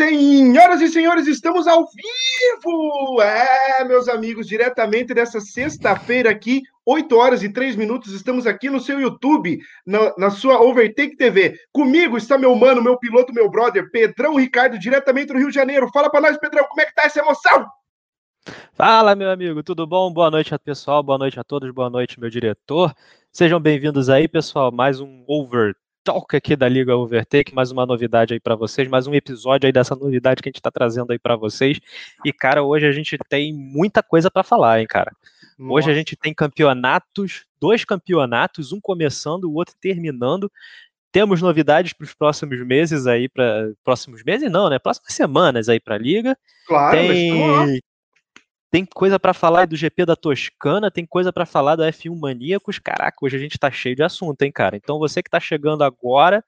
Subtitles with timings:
[0.00, 3.20] Senhoras e senhores, estamos ao vivo!
[3.20, 8.80] É, meus amigos, diretamente dessa sexta-feira aqui, 8 horas e 3 minutos, estamos aqui no
[8.80, 11.54] seu YouTube, na, na, sua Overtake TV.
[11.70, 15.90] Comigo está meu mano, meu piloto, meu brother, Pedrão Ricardo, diretamente do Rio de Janeiro.
[15.92, 17.66] Fala para nós, Pedrão, como é que tá essa emoção?
[18.72, 20.10] Fala, meu amigo, tudo bom?
[20.10, 22.94] Boa noite, pessoal, boa noite a todos, boa noite, meu diretor.
[23.30, 28.32] Sejam bem-vindos aí, pessoal, mais um Over Talk aqui da Liga Overtake, mais uma novidade
[28.32, 31.18] aí para vocês, mais um episódio aí dessa novidade que a gente está trazendo aí
[31.18, 31.78] para vocês.
[32.24, 35.12] E cara, hoje a gente tem muita coisa para falar, hein, cara.
[35.58, 35.74] Nossa.
[35.74, 40.50] Hoje a gente tem campeonatos, dois campeonatos, um começando, o outro terminando.
[41.12, 44.78] Temos novidades para os próximos meses aí, para próximos meses não, né?
[44.78, 46.36] Próximas semanas aí para a liga.
[46.66, 47.80] Claro, tem,
[48.70, 52.78] tem coisa para falar do GP da Toscana, tem coisa para falar do F1 Maníacos.
[52.78, 54.76] Caraca, hoje a gente tá cheio de assunto, hein, cara?
[54.76, 56.44] Então você que tá chegando agora,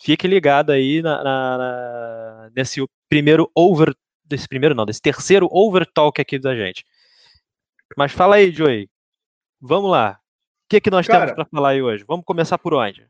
[0.00, 3.94] fique ligado aí na, na, na, nesse primeiro over.
[4.24, 6.84] Desse primeiro não, desse terceiro overtalk aqui da gente.
[7.96, 8.88] Mas fala aí, Joey.
[9.60, 10.18] Vamos lá.
[10.66, 12.04] O que, que nós cara, temos para falar aí hoje?
[12.06, 13.06] Vamos começar por onde?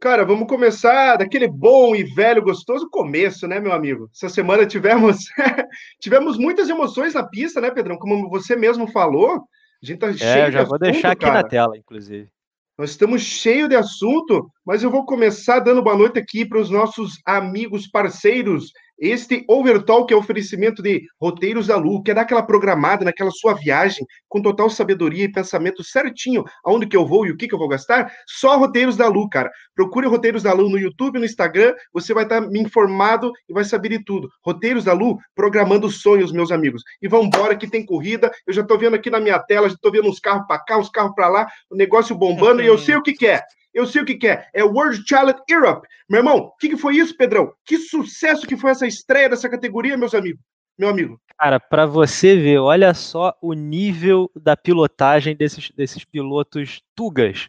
[0.00, 4.08] Cara, vamos começar daquele bom e velho, gostoso começo, né, meu amigo?
[4.14, 5.24] Essa semana tivemos
[6.00, 7.98] tivemos muitas emoções na pista, né, Pedrão?
[7.98, 9.42] Como você mesmo falou,
[9.82, 11.42] a gente tá é, cheio eu já de vou assunto, deixar aqui cara.
[11.42, 12.30] na tela, inclusive.
[12.78, 16.70] Nós estamos cheios de assunto, mas eu vou começar dando boa noite aqui para os
[16.70, 23.04] nossos amigos parceiros este Overtalk é oferecimento de Roteiros da Lu, quer dar aquela programada
[23.04, 27.36] naquela sua viagem, com total sabedoria e pensamento certinho, aonde que eu vou e o
[27.36, 28.12] que que eu vou gastar?
[28.26, 29.50] Só Roteiros da Lu, cara.
[29.74, 33.64] Procure Roteiros da Lu no YouTube, no Instagram, você vai estar me informado e vai
[33.64, 34.28] saber de tudo.
[34.44, 36.82] Roteiros da Lu, programando sonhos, meus amigos.
[37.00, 39.76] E vamos embora que tem corrida, eu já tô vendo aqui na minha tela, já
[39.80, 42.76] tô vendo uns carros para cá, uns carros para lá, o negócio bombando, e eu
[42.76, 43.42] sei o que que é.
[43.72, 44.46] Eu sei o que, que é.
[44.54, 45.86] É World Challenge Europe.
[46.08, 47.52] Meu irmão, o que, que foi isso, Pedrão?
[47.64, 50.40] Que sucesso que foi essa estreia dessa categoria, meus amigos?
[50.78, 51.20] Meu amigo.
[51.38, 57.48] Cara, para você ver, olha só o nível da pilotagem desses, desses pilotos tugas.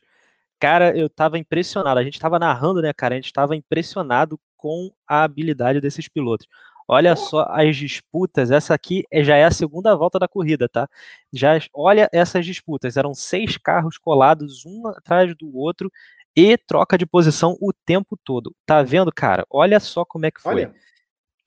[0.60, 2.00] Cara, eu tava impressionado.
[2.00, 3.16] A gente tava narrando, né, cara?
[3.16, 6.48] A gente tava impressionado com a habilidade desses pilotos.
[6.92, 8.50] Olha só as disputas.
[8.50, 10.90] Essa aqui é, já é a segunda volta da corrida, tá?
[11.32, 12.98] Já olha essas disputas.
[12.98, 15.92] Eram seis carros colados um atrás do outro
[16.36, 18.56] e troca de posição o tempo todo.
[18.66, 19.46] Tá vendo, cara?
[19.52, 20.52] Olha só como é que foi.
[20.52, 20.76] Olha.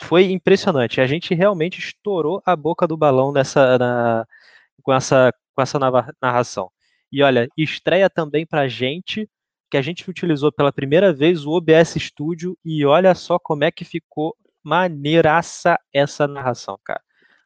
[0.00, 1.00] Foi impressionante.
[1.00, 4.24] A gente realmente estourou a boca do balão nessa, na,
[4.80, 5.76] com, essa, com essa
[6.22, 6.70] narração.
[7.10, 9.28] E olha, estreia também pra gente
[9.68, 13.72] que a gente utilizou pela primeira vez o OBS Studio e olha só como é
[13.72, 17.00] que ficou maneiraça essa narração, cara.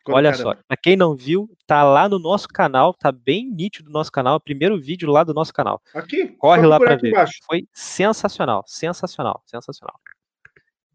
[0.08, 0.56] Olha Caramba.
[0.56, 4.12] só, pra quem não viu, tá lá no nosso canal, tá bem nítido no nosso
[4.12, 5.82] canal, primeiro vídeo lá do nosso canal.
[5.92, 6.28] Aqui?
[6.38, 7.08] Corre lá pra ver.
[7.08, 7.40] Embaixo.
[7.44, 9.98] Foi sensacional, sensacional, sensacional.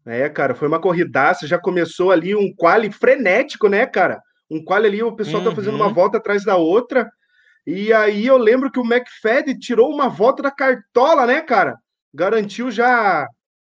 [0.06, 4.20] É, cara, foi uma corridaça, já começou ali um quali frenético, né, cara?
[4.50, 5.50] Um quali ali, o pessoal uhum.
[5.50, 5.94] tá fazendo uma uhum.
[5.94, 7.10] volta atrás da outra.
[7.66, 11.78] E aí eu lembro que o McFadden tirou uma volta da cartola, né, cara?
[12.12, 13.26] Garantiu já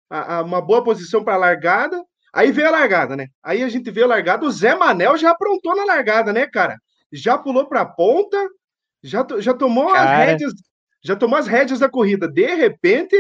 [0.10, 2.04] a, a, uma boa posição para a largada.
[2.36, 3.28] Aí veio a largada, né?
[3.42, 6.78] Aí a gente vê a largada, o Zé Manel já aprontou na largada, né, cara?
[7.10, 8.38] Já pulou para a ponta,
[9.02, 10.04] já, já tomou cara.
[10.04, 10.54] as rédeas,
[11.02, 12.28] já tomou as rédeas da corrida.
[12.28, 13.16] De repente,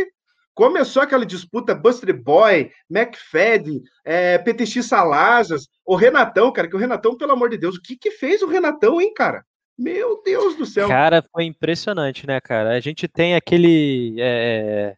[0.53, 7.15] começou aquela disputa Buster Boy, McFadden, é, PTX Salazas, o Renatão, cara, que o Renatão,
[7.15, 9.45] pelo amor de Deus, o que que fez o Renatão, hein, cara?
[9.77, 10.89] Meu Deus do céu.
[10.89, 12.71] Cara, foi impressionante, né, cara?
[12.71, 14.17] A gente tem aquele.
[14.19, 14.97] É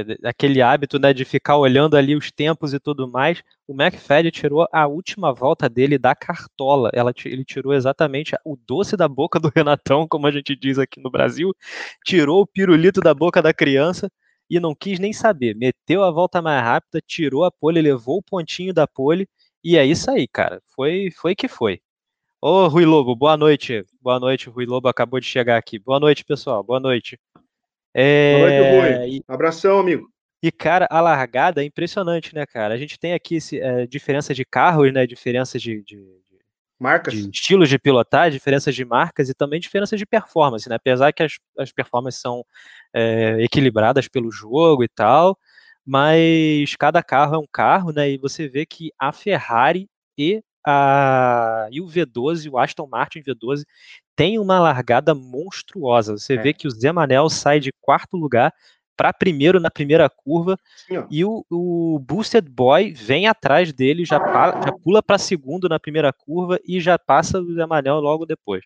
[0.00, 4.30] é, aquele hábito né, de ficar olhando ali os tempos e tudo mais, o McFadden
[4.30, 6.90] tirou a última volta dele da cartola.
[6.92, 11.00] Ela, ele tirou exatamente o doce da boca do Renatão, como a gente diz aqui
[11.00, 11.52] no Brasil,
[12.04, 14.10] tirou o pirulito da boca da criança
[14.50, 15.54] e não quis nem saber.
[15.56, 19.28] Meteu a volta mais rápida, tirou a pole, levou o pontinho da pole
[19.62, 20.62] e é isso aí, cara.
[20.74, 21.80] Foi, foi que foi.
[22.40, 23.84] Ô, Rui Lobo, boa noite.
[24.02, 25.78] Boa noite, Rui Lobo acabou de chegar aqui.
[25.78, 26.62] Boa noite, pessoal.
[26.62, 27.18] Boa noite.
[27.94, 28.38] É...
[28.38, 29.24] Boa noite, Rui.
[29.28, 30.08] Abração, amigo.
[30.42, 32.74] E, cara, a largada é impressionante, né, cara?
[32.74, 35.06] A gente tem aqui é, diferença de carros, né?
[35.06, 35.98] Diferença de, de,
[36.78, 37.14] marcas.
[37.14, 40.76] De estilos de pilotagem, diferenças de marcas e também diferença de performance, né?
[40.76, 42.44] Apesar que as, as performances são
[42.92, 45.38] é, equilibradas pelo jogo e tal,
[45.86, 48.10] mas cada carro é um carro, né?
[48.10, 49.88] E você vê que a Ferrari
[50.18, 53.64] e a, e o V12, o Aston Martin V12,
[54.16, 56.16] tem uma largada monstruosa.
[56.16, 56.42] Você é.
[56.42, 58.52] vê que o Zé Manel sai de quarto lugar
[58.96, 60.56] para primeiro na primeira curva
[60.86, 65.80] Sim, e o, o, Boosted Boy vem atrás dele, já, já pula para segundo na
[65.80, 68.64] primeira curva e já passa o Zé Manel logo depois.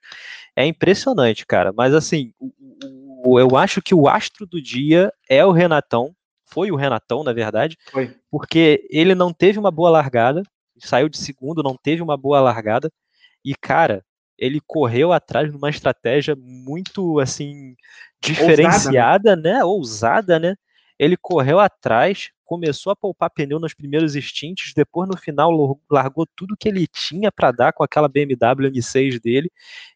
[0.55, 1.73] É impressionante, cara.
[1.73, 6.15] Mas assim, o, o, eu acho que o astro do dia é o Renatão.
[6.47, 8.15] foi o Renatão, na verdade, foi.
[8.31, 10.43] porque ele não teve uma boa largada,
[10.79, 12.91] saiu de segundo, não teve uma boa largada,
[13.44, 14.05] e cara,
[14.38, 17.75] ele correu atrás de uma estratégia muito assim
[18.20, 19.52] diferenciada, Ousada, né?
[19.55, 19.64] né?
[19.64, 20.55] Ousada, né?
[20.99, 26.56] Ele correu atrás, começou a poupar pneu nos primeiros instintos, depois no final largou tudo
[26.58, 29.50] que ele tinha para dar com aquela BMW M6 dele.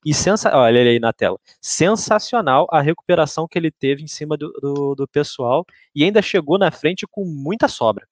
[0.04, 1.38] E sensa olha ele aí na tela.
[1.60, 5.64] Sensacional a recuperação que ele teve em cima do, do, do pessoal
[5.94, 8.06] e ainda chegou na frente com muita sobra.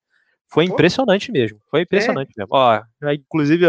[0.53, 1.59] Foi impressionante mesmo.
[1.71, 2.41] Foi impressionante é.
[2.41, 2.49] mesmo.
[2.53, 2.81] Ó,
[3.13, 3.67] inclusive,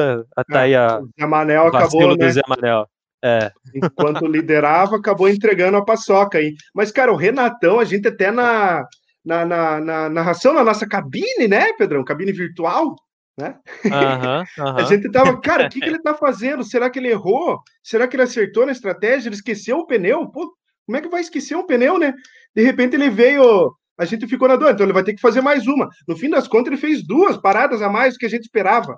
[0.51, 0.99] tá aí a.
[0.99, 2.17] O Zé Manel acabou.
[2.17, 2.31] Né?
[2.31, 2.87] Zé Manel.
[3.23, 3.51] É.
[3.75, 6.55] Enquanto liderava, acabou entregando a paçoca aí.
[6.73, 8.83] Mas, cara, o Renatão, a gente até na,
[9.23, 12.03] na, na, na narração na nossa cabine, né, Pedrão?
[12.03, 12.95] Cabine virtual,
[13.37, 13.59] né?
[13.85, 14.75] Uhum, uhum.
[14.77, 16.63] A gente tava, cara, o que, que ele tá fazendo?
[16.63, 17.59] Será que ele errou?
[17.83, 19.29] Será que ele acertou na estratégia?
[19.29, 20.27] Ele esqueceu o pneu?
[20.27, 20.51] Pô,
[20.87, 22.13] como é que vai esquecer um pneu, né?
[22.55, 23.71] De repente ele veio
[24.01, 25.87] a gente ficou na dor, então ele vai ter que fazer mais uma.
[26.07, 28.97] No fim das contas, ele fez duas paradas a mais do que a gente esperava.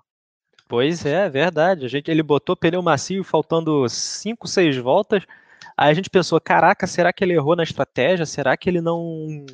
[0.66, 1.86] Pois é, verdade.
[1.86, 5.24] A gente, ele botou pneu macio faltando cinco, seis voltas.
[5.78, 8.26] Aí a gente pensou, caraca, será que ele errou na estratégia?
[8.26, 9.46] Será que ele não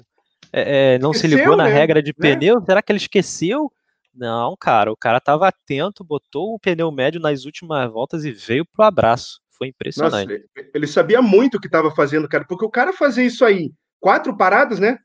[0.54, 1.74] é, é não esqueceu, se ligou na né?
[1.74, 2.36] regra de né?
[2.36, 2.62] pneu?
[2.64, 3.72] Será que ele esqueceu?
[4.14, 8.66] Não, cara, o cara estava atento, botou o pneu médio nas últimas voltas e veio
[8.66, 9.40] pro abraço.
[9.58, 10.32] Foi impressionante.
[10.32, 13.72] Nossa, ele sabia muito o que estava fazendo, cara, porque o cara fazer isso aí,
[14.00, 15.00] quatro paradas, né?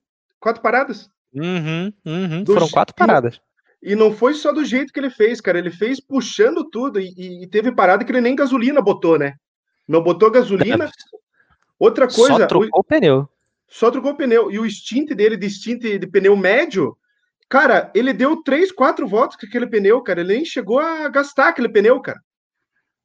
[0.44, 1.08] Quatro paradas.
[1.32, 2.44] Uhum, uhum.
[2.44, 3.40] Foram quatro paradas.
[3.82, 5.58] E não foi só do jeito que ele fez, cara.
[5.58, 9.36] Ele fez puxando tudo e, e teve parada que ele nem gasolina botou, né?
[9.88, 10.90] Não botou gasolina.
[11.80, 12.40] Outra coisa.
[12.40, 13.26] Só trocou o, o pneu.
[13.66, 14.50] Só trocou o pneu.
[14.50, 16.94] E o stint dele, de stint de pneu médio,
[17.48, 20.20] cara, ele deu três, quatro voltas com aquele pneu, cara.
[20.20, 22.20] Ele nem chegou a gastar aquele pneu, cara.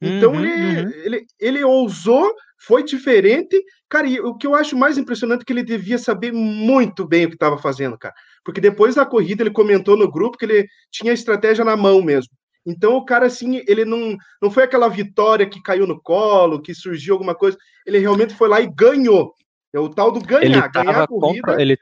[0.02, 0.92] Então uhum, ele, uhum.
[1.06, 3.64] ele, ele ousou, foi diferente.
[3.90, 7.26] Cara, e o que eu acho mais impressionante é que ele devia saber muito bem
[7.26, 8.14] o que estava fazendo, cara.
[8.44, 12.02] Porque depois da corrida ele comentou no grupo que ele tinha a estratégia na mão
[12.02, 12.32] mesmo.
[12.66, 16.76] Então o cara, assim, ele não, não foi aquela vitória que caiu no colo, que
[16.76, 17.58] surgiu alguma coisa.
[17.86, 19.34] Ele realmente foi lá e ganhou.
[19.74, 21.42] É o tal do ganhar, ele ganhar a corrida.
[21.42, 21.78] Contra, ele...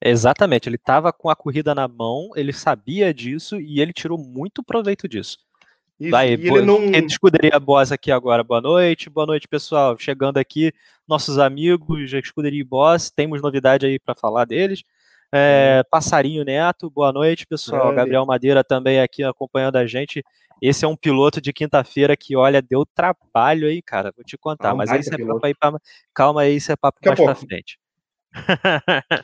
[0.00, 4.62] Exatamente, ele estava com a corrida na mão, ele sabia disso e ele tirou muito
[4.62, 5.38] proveito disso.
[5.98, 6.90] Isso, Vai, boa, ele não...
[7.06, 10.70] Escuderia Boss aqui agora, boa noite, boa noite pessoal, chegando aqui,
[11.08, 14.82] nossos amigos da Escuderia Boss, temos novidade aí para falar deles,
[15.32, 20.22] é, Passarinho Neto, boa noite pessoal, é, Gabriel Madeira também aqui acompanhando a gente,
[20.60, 24.70] esse é um piloto de quinta-feira que, olha, deu trabalho aí, cara, vou te contar,
[24.70, 25.72] ah, mas aí isso é papo aí pra...
[26.12, 27.78] calma aí, isso é papo Daqui mais pra frente.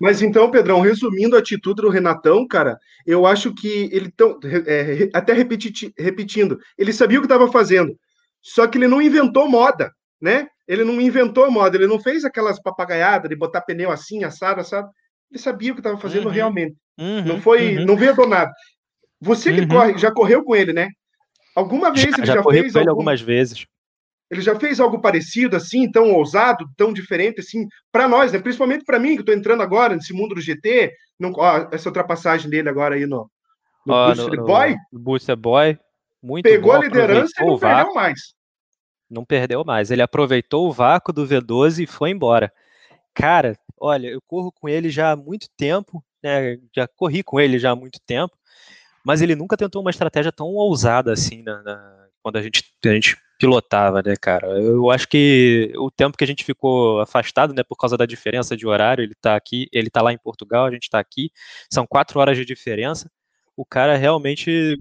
[0.00, 5.09] Mas então, Pedrão, resumindo a atitude do Renatão, cara, eu acho que ele tão, é,
[5.12, 7.97] até repeti, repetindo, ele sabia o que estava fazendo,
[8.41, 10.49] só que ele não inventou moda, né?
[10.67, 14.88] Ele não inventou moda, ele não fez aquelas papagaiadas de botar pneu assim, assado, assado.
[15.31, 16.76] Ele sabia o que estava fazendo uhum, realmente.
[16.99, 17.85] Uhum, não foi, uhum.
[17.85, 18.53] não veio do nada.
[19.20, 19.69] Você que uhum.
[19.69, 20.88] corre, já correu com ele, né?
[21.55, 23.00] Alguma vez já, ele já, já fez com ele algum...
[23.00, 23.67] algumas vezes.
[24.32, 28.38] Ele já fez algo parecido, assim, tão ousado, tão diferente, assim, para nós, né?
[28.38, 30.90] Principalmente para mim, que estou entrando agora nesse mundo do GT.
[31.20, 33.31] Não, ó, essa ultrapassagem dele agora aí no,
[33.84, 34.76] no ó, Booster no, Boy.
[34.90, 35.79] No Booster Boy,
[36.23, 38.20] muito Pegou a liderança e não perdeu mais.
[39.11, 39.90] Não perdeu mais.
[39.90, 42.50] Ele aproveitou o vácuo do V12 e foi embora.
[43.12, 46.56] Cara, olha, eu corro com ele já há muito tempo, né?
[46.75, 48.34] Já corri com ele já há muito tempo,
[49.05, 52.89] mas ele nunca tentou uma estratégia tão ousada assim na, na quando a gente, a
[52.89, 54.46] gente pilotava, né, cara?
[54.61, 58.56] Eu acho que o tempo que a gente ficou afastado, né, por causa da diferença
[58.56, 61.32] de horário, ele tá aqui, ele tá lá em Portugal, a gente tá aqui,
[61.69, 63.11] são quatro horas de diferença.
[63.56, 64.81] O cara realmente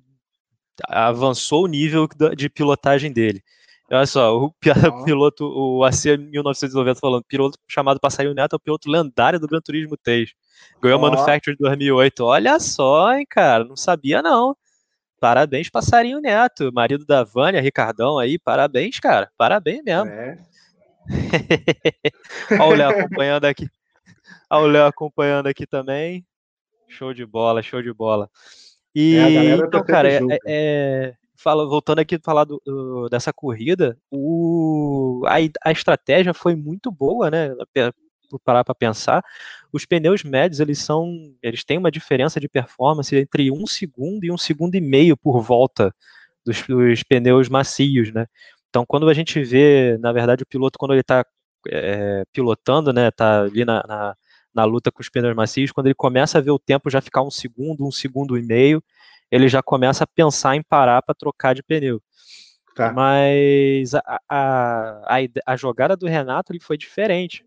[0.88, 3.42] avançou o nível de pilotagem dele.
[3.90, 4.54] Olha só, o
[5.06, 9.60] piloto, o AC 1990 falando, piloto chamado Passarinho Neto é o piloto lendário do Gran
[9.60, 10.30] Turismo 3.
[10.80, 12.24] Ganhou a Manufacture 2008.
[12.24, 14.56] Olha só, hein, cara, não sabia não.
[15.22, 20.10] Parabéns, Passarinho Neto, marido da Vânia, Ricardão aí, parabéns, cara, parabéns mesmo.
[20.10, 20.40] É.
[22.60, 23.68] Olha o Léo acompanhando aqui.
[24.50, 26.26] Olha o Léo acompanhando aqui também.
[26.88, 28.28] Show de bola, show de bola.
[28.96, 33.32] E, é, tá então, cara, é, é, fala, voltando aqui a falar do, do, dessa
[33.32, 35.36] corrida, o, a,
[35.70, 37.54] a estratégia foi muito boa, né?
[38.40, 39.24] Parar para pensar,
[39.72, 44.32] os pneus médios eles são, eles têm uma diferença de performance entre um segundo e
[44.32, 45.94] um segundo e meio por volta
[46.46, 48.28] dos, dos pneus macios, né?
[48.70, 51.26] Então, quando a gente vê, na verdade, o piloto quando ele está
[51.68, 54.16] é, pilotando, né, tá ali na, na,
[54.54, 57.22] na, luta com os pneus macios, quando ele começa a ver o tempo já ficar
[57.22, 58.82] um segundo, um segundo e meio,
[59.30, 62.02] ele já começa a pensar em parar para trocar de pneu.
[62.76, 62.94] Tá.
[62.94, 67.46] Mas a, a, a, a, jogada do Renato ele foi diferente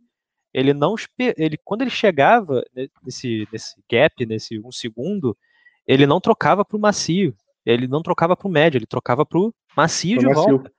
[0.54, 2.62] ele não ele quando ele chegava
[3.02, 5.37] nesse, nesse gap, nesse um segundo,
[5.84, 7.34] ele não trocava para o macio,
[7.66, 10.42] ele não trocava para o médio, ele trocava para o macio de macio.
[10.42, 10.73] volta.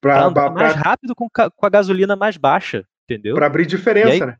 [0.00, 3.34] Para andar mais rápido com, com a gasolina mais baixa, entendeu?
[3.34, 4.36] Para abrir diferença, aí, né?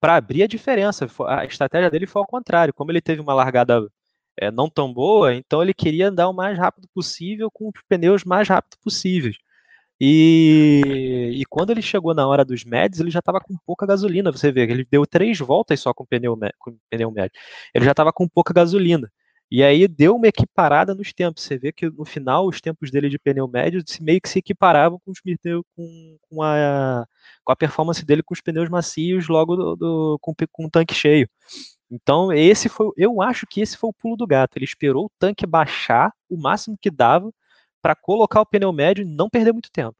[0.00, 1.06] Para abrir a diferença.
[1.26, 2.72] A estratégia dele foi ao contrário.
[2.72, 3.86] Como ele teve uma largada
[4.38, 8.24] é, não tão boa, então ele queria andar o mais rápido possível com os pneus
[8.24, 9.36] mais rápido possíveis.
[10.00, 14.30] E, e quando ele chegou na hora dos médios, ele já estava com pouca gasolina.
[14.30, 17.32] Você vê, ele deu três voltas só com pneu, com pneu médio.
[17.74, 19.10] Ele já estava com pouca gasolina.
[19.50, 21.42] E aí deu uma equiparada nos tempos.
[21.44, 24.40] Você vê que no final os tempos dele de pneu médio se meio que se
[24.40, 27.06] equiparavam com os pneus, com, com, a,
[27.44, 30.94] com a performance dele com os pneus macios logo do, do com, com o tanque
[30.94, 31.28] cheio.
[31.90, 34.56] Então, esse foi, eu acho que esse foi o pulo do gato.
[34.56, 37.32] Ele esperou o tanque baixar o máximo que dava
[37.86, 39.94] para colocar o pneu médio e não perder muito tempo.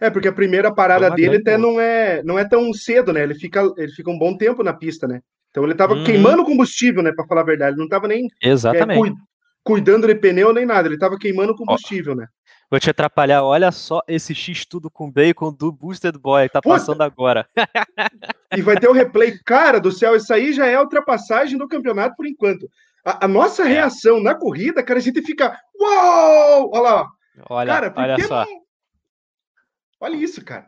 [0.00, 3.22] É, porque a primeira parada dele até não é, não é tão cedo, né?
[3.22, 5.20] Ele fica, ele fica um bom tempo na pista, né?
[5.48, 6.02] Então ele estava hum.
[6.02, 7.12] queimando combustível, né?
[7.12, 9.10] Para falar a verdade, ele não estava nem Exatamente.
[9.10, 9.14] É,
[9.62, 12.26] cuidando de pneu nem nada, ele estava queimando combustível, Ó, né?
[12.68, 16.74] Vou te atrapalhar, olha só esse X tudo com bacon do Boosted Boy, tá Puta.
[16.74, 17.46] passando agora.
[18.56, 21.68] e vai ter o replay, cara do céu, isso aí já é a ultrapassagem do
[21.68, 22.68] campeonato por enquanto.
[23.04, 23.68] A, a nossa é.
[23.68, 26.70] reação na corrida, cara, a gente fica, uau!
[26.72, 27.06] Olha lá,
[27.48, 28.44] olha, cara, olha só.
[28.44, 28.60] Não...
[30.00, 30.66] Olha isso, cara.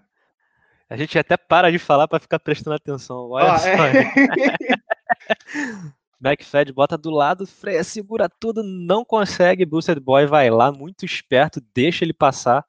[0.88, 3.31] A gente até para de falar para ficar prestando atenção.
[3.31, 3.69] Olha ah, só.
[3.69, 4.12] É.
[6.23, 9.66] McFad bota do lado, freia, segura tudo, não consegue.
[9.66, 12.64] Boosted Boy vai lá, muito esperto, deixa ele passar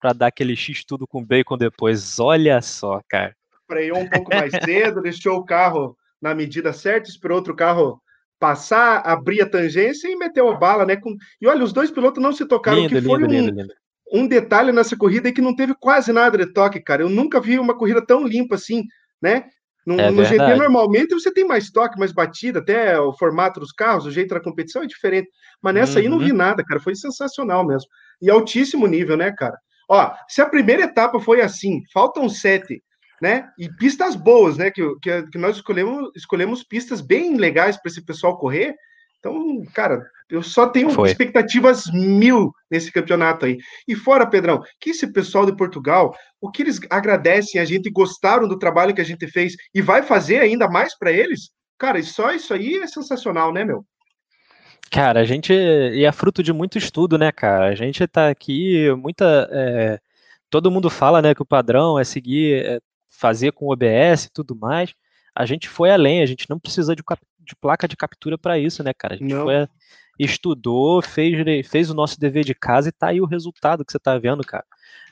[0.00, 2.18] para dar aquele X tudo com bacon depois.
[2.18, 3.36] Olha só, cara.
[3.66, 8.02] Freou um pouco mais cedo, deixou o carro na medida certa, esperou outro carro
[8.38, 10.96] passar, abrir a tangência e meteu a bala, né?
[10.96, 11.16] Com...
[11.40, 13.74] E olha, os dois pilotos não se tocaram, lindo, que foi lindo, um, lindo,
[14.12, 17.02] um detalhe nessa corrida é que não teve quase nada de toque, cara.
[17.02, 18.84] Eu nunca vi uma corrida tão limpa assim,
[19.20, 19.46] né?
[19.86, 23.70] No, é no GP, normalmente, você tem mais toque, mais batida, até o formato dos
[23.70, 25.28] carros, o jeito da competição é diferente.
[25.62, 25.98] Mas nessa uhum.
[25.98, 26.38] aí não vi uhum.
[26.38, 26.80] nada, cara.
[26.80, 27.88] Foi sensacional mesmo.
[28.20, 29.56] E altíssimo nível, né, cara?
[29.88, 32.82] Ó, se a primeira etapa foi assim, faltam sete,
[33.20, 33.48] né?
[33.58, 34.70] E pistas boas, né?
[34.70, 38.74] Que, que, que nós escolhemos, escolhemos pistas bem legais para esse pessoal correr.
[39.18, 41.08] Então, cara, eu só tenho Foi.
[41.08, 43.58] expectativas mil nesse campeonato aí.
[43.86, 48.46] E fora, Pedrão, que esse pessoal de Portugal, o que eles agradecem a gente, gostaram
[48.46, 52.32] do trabalho que a gente fez e vai fazer ainda mais para eles, cara, só
[52.32, 53.84] isso aí é sensacional, né, meu?
[54.90, 55.52] Cara, a gente.
[55.52, 57.66] E é fruto de muito estudo, né, cara?
[57.66, 59.48] A gente tá aqui, muita.
[59.50, 59.98] É,
[60.48, 62.80] todo mundo fala, né, que o padrão é seguir, é
[63.18, 64.94] fazer com OBS e tudo mais.
[65.34, 67.02] A gente foi além, a gente não precisa de,
[67.40, 69.14] de placa de captura para isso, né, cara?
[69.14, 69.44] A gente não.
[69.44, 69.66] foi
[70.18, 73.98] estudou, fez, fez o nosso dever de casa e tá aí o resultado que você
[73.98, 74.64] tá vendo, cara.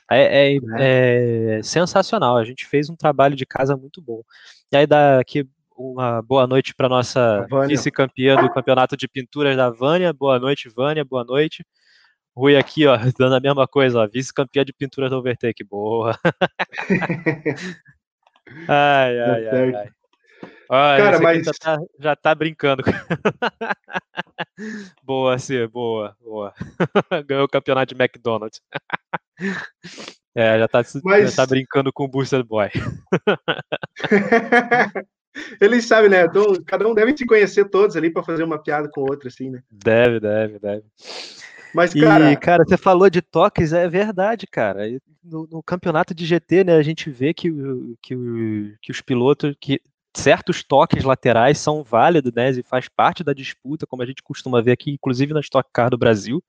[0.09, 1.59] É, é, é.
[1.59, 2.37] é sensacional.
[2.37, 4.21] A gente fez um trabalho de casa muito bom.
[4.71, 5.47] E aí dá aqui
[5.77, 10.13] uma boa noite para nossa vice-campeã do campeonato de pinturas da Vânia.
[10.13, 11.03] Boa noite, Vânia.
[11.03, 11.65] Boa noite.
[12.35, 15.63] Rui aqui, ó, dando a mesma coisa, vice-campeã de pinturas do Overtake.
[15.63, 16.17] Boa.
[18.67, 19.89] ai, ai, ai, ai.
[20.69, 21.45] Ah, Cara, mas.
[21.45, 22.83] Já tá, já tá brincando.
[25.03, 26.53] boa, Cia, boa, boa.
[27.27, 28.61] Ganhou o campeonato de McDonald's.
[30.35, 31.31] é, já tá, mas...
[31.31, 32.69] já tá brincando com o Booster Boy.
[35.59, 36.23] Eles sabem, né?
[36.23, 39.27] Então, cada um deve se conhecer todos ali para fazer uma piada com o outro,
[39.27, 39.61] assim, né?
[39.69, 40.83] Deve, deve, deve.
[41.75, 42.31] Mas, cara...
[42.31, 44.87] E, cara, você falou de toques, é verdade, cara.
[45.21, 47.51] No, no, campeonato de GT, né, a gente vê que,
[48.01, 48.15] que,
[48.81, 49.81] que os pilotos, que
[50.13, 54.61] certos toques laterais são válidos, né, e faz parte da disputa, como a gente costuma
[54.61, 56.41] ver aqui, inclusive na Stock Car do Brasil.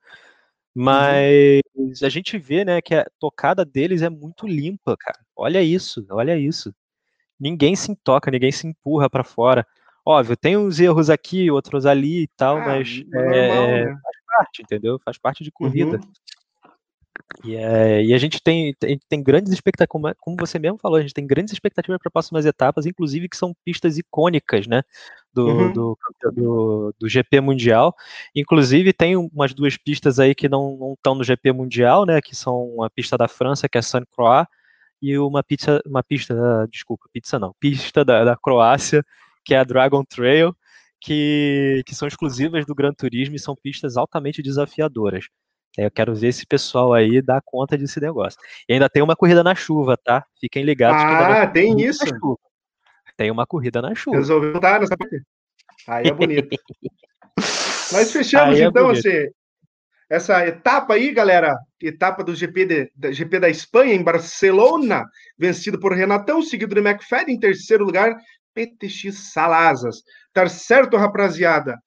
[0.77, 0.85] Uhum.
[0.85, 1.93] Mas uhum.
[2.03, 5.19] a gente vê, né, que a tocada deles é muito limpa, cara.
[5.35, 6.73] Olha isso, olha isso.
[7.39, 9.67] Ninguém se toca, ninguém se empurra para fora.
[10.05, 13.99] Óbvio, tem uns erros aqui, outros ali e tal, ah, mas é, normal, né?
[14.27, 14.99] Parte, entendeu?
[15.05, 15.97] Faz parte de corrida.
[15.97, 16.13] Uhum.
[17.45, 20.99] E, é, e, a gente tem, tem, tem grandes expectativas, como, como, você mesmo falou,
[20.99, 24.83] a gente tem grandes expectativas para próximas etapas, inclusive que são pistas icônicas, né,
[25.33, 25.73] do, uhum.
[25.73, 25.99] do,
[26.33, 27.95] do, do, GP Mundial.
[28.35, 32.83] Inclusive tem umas duas pistas aí que não estão no GP Mundial, né, que são
[32.83, 34.47] a pista da França, que é Saint Croix,
[35.01, 36.35] e uma pista, uma pista,
[36.71, 39.05] desculpa, pizza não, pista da, da Croácia,
[39.45, 40.57] que é a Dragon Trail,
[41.07, 45.27] que, que são exclusivas do Gran Turismo e são pistas altamente desafiadoras.
[45.79, 48.41] Eu quero ver esse pessoal aí dar conta desse negócio.
[48.69, 50.27] E ainda tem uma corrida na chuva, tá?
[50.41, 51.01] Fiquem ligados.
[51.01, 52.05] Ah, tem isso?
[53.17, 54.17] Tem uma corrida na chuva.
[54.17, 55.23] Resolveu estar nessa parte.
[55.87, 56.49] Aí é bonito.
[57.93, 59.33] Mas fechamos é então esse,
[60.11, 65.05] essa etapa aí, galera, etapa do GP, de, da, GP da Espanha, em Barcelona,
[65.39, 68.13] vencido por Renatão, seguido de McFadden, em terceiro lugar,
[68.57, 70.03] PTX Salazas.
[70.33, 71.79] Tá certo, rapaziada?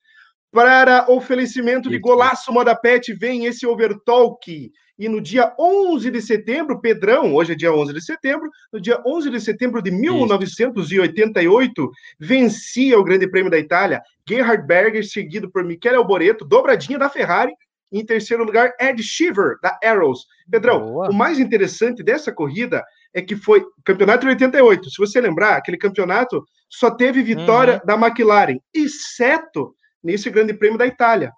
[0.51, 4.71] Para oferecimento de golaço moda pet, vem esse Overtalk.
[4.97, 9.01] E no dia 11 de setembro, Pedrão, hoje é dia 11 de setembro, no dia
[9.05, 15.63] 11 de setembro de 1988, vencia o Grande Prêmio da Itália, Gerhard Berger, seguido por
[15.63, 17.53] Michele Alboreto, dobradinha da Ferrari,
[17.91, 20.25] em terceiro lugar, Ed Shiver, da Arrows.
[20.49, 21.09] Pedrão, Boa.
[21.09, 24.89] o mais interessante dessa corrida é que foi campeonato de 88.
[24.89, 27.85] Se você lembrar, aquele campeonato só teve vitória uhum.
[27.85, 29.73] da McLaren, exceto
[30.03, 31.31] nesse Grande Prêmio da Itália.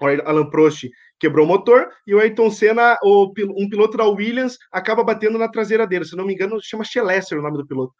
[0.00, 4.56] O Alan Prost quebrou o motor e o Ayrton Senna, o, um piloto da Williams,
[4.72, 6.06] acaba batendo na traseira dele.
[6.06, 7.92] Se não me engano, chama Schlesser o nome do piloto.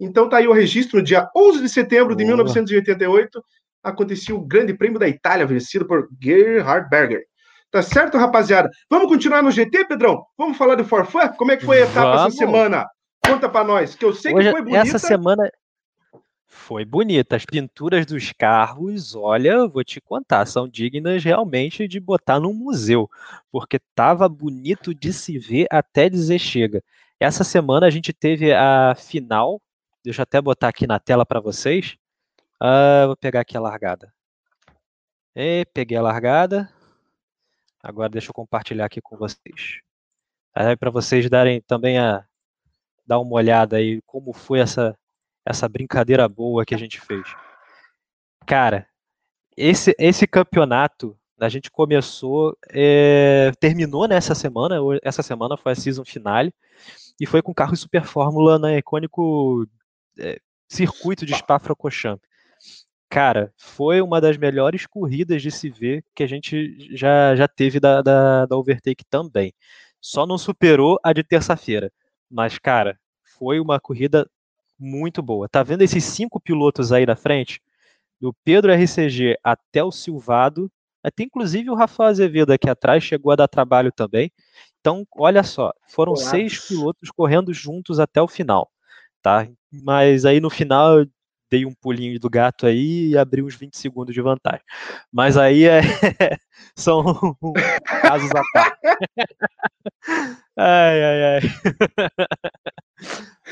[0.00, 3.44] Então tá aí o registro, no dia 11 de setembro de 1988,
[3.82, 7.22] acontecia o Grande Prêmio da Itália, vencido por Gerhard Berger.
[7.72, 8.70] Tá certo, rapaziada?
[8.90, 10.26] Vamos continuar no GT, Pedrão?
[10.36, 11.28] Vamos falar do Forfã?
[11.28, 12.34] Como é que foi a etapa Vamos.
[12.34, 12.86] essa semana?
[13.26, 14.82] Conta para nós, que eu sei Hoje, que foi bonita.
[14.82, 15.50] Essa semana
[16.46, 17.34] foi bonita.
[17.34, 23.08] As pinturas dos carros, olha, vou te contar, são dignas realmente de botar num museu,
[23.50, 26.84] porque tava bonito de se ver até dizer chega.
[27.18, 29.62] Essa semana a gente teve a final,
[30.04, 31.96] deixa eu até botar aqui na tela para vocês.
[32.62, 34.12] Uh, vou pegar aqui a largada.
[35.34, 36.68] E, peguei a largada.
[37.82, 39.80] Agora deixa eu compartilhar aqui com vocês.
[40.78, 42.24] Para vocês darem também a
[43.06, 44.96] dar uma olhada aí como foi essa
[45.44, 47.26] essa brincadeira boa que a gente fez.
[48.46, 48.86] Cara,
[49.56, 56.04] esse, esse campeonato a gente começou, é, terminou nessa semana, essa semana foi a season
[56.04, 56.54] finale,
[57.20, 59.66] e foi com carro Super Fórmula na icônico
[60.18, 62.26] é, circuito de Spa-Francorchamps.
[63.12, 67.78] Cara, foi uma das melhores corridas de se ver que a gente já, já teve
[67.78, 69.52] da, da, da Overtake também.
[70.00, 71.92] Só não superou a de terça-feira.
[72.30, 72.98] Mas, cara,
[73.38, 74.26] foi uma corrida
[74.78, 75.46] muito boa.
[75.46, 77.60] Tá vendo esses cinco pilotos aí na frente?
[78.18, 80.72] Do Pedro RCG até o Silvado.
[81.14, 84.32] Tem inclusive o Rafael Azevedo aqui atrás, chegou a dar trabalho também.
[84.80, 86.22] Então, olha só, foram Olá.
[86.22, 88.72] seis pilotos correndo juntos até o final,
[89.20, 89.46] tá?
[89.70, 91.04] Mas aí no final
[91.52, 94.62] dei um pulinho do gato aí e abri uns 20 segundos de vantagem.
[95.12, 95.82] Mas aí é...
[96.74, 97.04] são
[97.84, 98.80] casos à parte.
[100.56, 101.40] ai, ai, ai.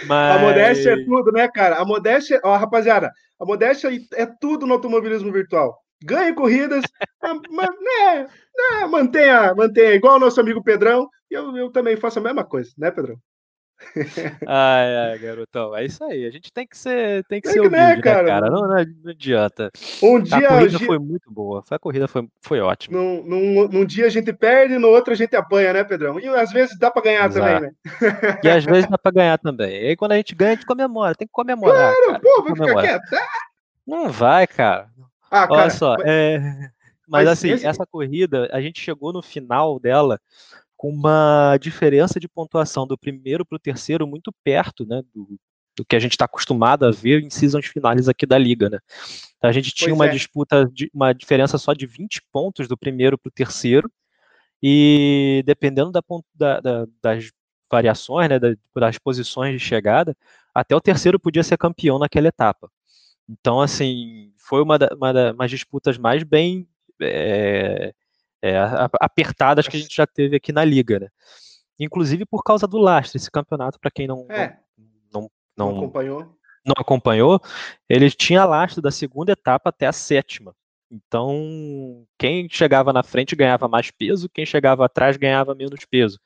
[0.06, 0.36] Mas...
[0.36, 1.76] A modéstia é tudo, né, cara?
[1.76, 5.78] A modéstia, ó, rapaziada, a modéstia é tudo no automobilismo virtual.
[6.02, 6.82] Ganhe corridas,
[7.50, 12.22] mas, né, né, mantenha, mantenha, igual o nosso amigo Pedrão, eu, eu também faço a
[12.22, 13.16] mesma coisa, né, Pedrão?
[14.46, 16.26] ai, ai, garotão, é isso aí.
[16.26, 18.22] A gente tem que ser, tem que ser que humilde, né, cara?
[18.22, 18.50] Né, cara?
[18.50, 19.70] Não, não, adianta.
[20.02, 21.64] Um dia, a corrida foi muito boa.
[21.70, 22.98] A corrida foi, foi ótima.
[22.98, 26.20] Num, num, num, dia a gente perde, no outro a gente apanha, né, Pedrão?
[26.20, 27.46] E às vezes dá para ganhar Exato.
[27.46, 28.40] também, né?
[28.44, 29.82] E às vezes dá para ganhar também.
[29.82, 31.14] E aí quando a gente ganha, a gente comemora.
[31.14, 31.94] Tem que comemorar.
[31.94, 33.22] Claro, cara, pô, vai ficar quieto.
[33.86, 34.88] Não vai, cara.
[35.30, 36.38] Ah, cara Olha só, é...
[37.08, 37.66] mas, mas assim, esse...
[37.66, 40.20] essa corrida, a gente chegou no final dela
[40.80, 45.38] com uma diferença de pontuação do primeiro para o terceiro muito perto né, do,
[45.76, 48.70] do que a gente está acostumado a ver em seasons finais aqui da liga.
[48.70, 48.78] Né?
[49.36, 50.08] Então, a gente tinha pois uma é.
[50.08, 53.92] disputa, de, uma diferença só de 20 pontos do primeiro para o terceiro,
[54.62, 56.00] e dependendo da,
[56.34, 57.30] da, da, das
[57.70, 58.38] variações, né,
[58.74, 60.16] das posições de chegada,
[60.54, 62.70] até o terceiro podia ser campeão naquela etapa.
[63.28, 66.66] Então, assim, foi uma, uma das disputas mais bem
[67.02, 67.92] é,
[68.42, 68.56] é,
[69.00, 71.08] apertadas que a gente já teve aqui na liga, né?
[71.78, 74.58] Inclusive por causa do lastro, esse campeonato, para quem não, é.
[75.12, 76.36] não, não, não, acompanhou.
[76.64, 77.40] não acompanhou,
[77.88, 80.54] ele tinha lastro da segunda etapa até a sétima.
[80.90, 86.18] Então, quem chegava na frente ganhava mais peso, quem chegava atrás ganhava menos peso.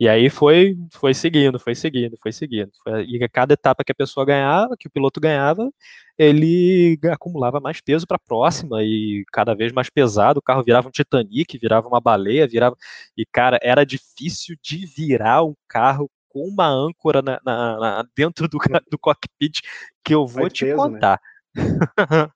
[0.00, 2.70] E aí foi, foi seguindo, foi seguindo, foi seguindo.
[3.06, 5.68] E a cada etapa que a pessoa ganhava, que o piloto ganhava,
[6.16, 10.38] ele acumulava mais peso para a próxima e cada vez mais pesado.
[10.38, 12.76] O carro virava um Titanic, virava uma baleia, virava.
[13.16, 18.48] E, cara, era difícil de virar um carro com uma âncora na, na, na, dentro
[18.48, 18.58] do,
[18.90, 19.62] do cockpit
[20.04, 20.92] que eu vou te peso, né?
[20.92, 21.20] contar.
[21.56, 22.30] Né?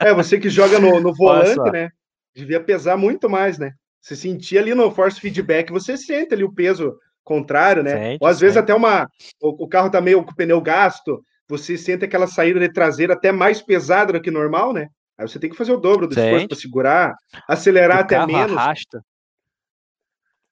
[0.00, 1.90] é, você que joga no, no volante, né?
[2.34, 3.74] Devia pesar muito mais, né?
[4.04, 7.92] Você sentia ali no force feedback, você sente ali o peso contrário, né?
[7.92, 9.08] Sente, Ou às vezes até uma.
[9.40, 13.14] O, o, carro tá meio com o pneu gasto, você sente aquela saída de traseira
[13.14, 14.88] até mais pesada do que normal, né?
[15.16, 16.26] Aí você tem que fazer o dobro do sente.
[16.26, 17.14] esforço para segurar,
[17.48, 18.52] acelerar o até menos.
[18.54, 19.02] Arrasta.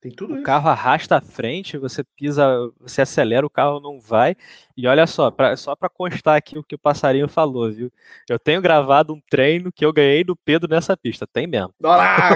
[0.02, 0.44] Tem tudo o isso.
[0.44, 2.44] carro arrasta a frente, você pisa,
[2.80, 4.34] você acelera, o carro não vai.
[4.76, 7.92] E olha só, pra, só para constar aqui o que o passarinho falou, viu?
[8.28, 11.24] Eu tenho gravado um treino que eu ganhei do Pedro nessa pista.
[11.24, 11.72] Tem mesmo.
[11.84, 12.30] Ah,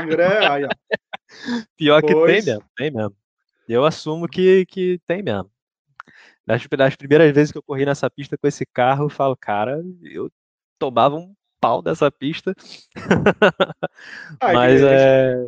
[1.76, 3.16] Pior que tem mesmo, tem mesmo.
[3.68, 5.50] Eu assumo que, que tem mesmo.
[6.46, 9.82] Das, das primeiras vezes que eu corri nessa pista com esse carro, eu falo, cara,
[10.02, 10.30] eu
[10.78, 12.54] tomava um pau dessa pista.
[14.40, 15.46] Mas é.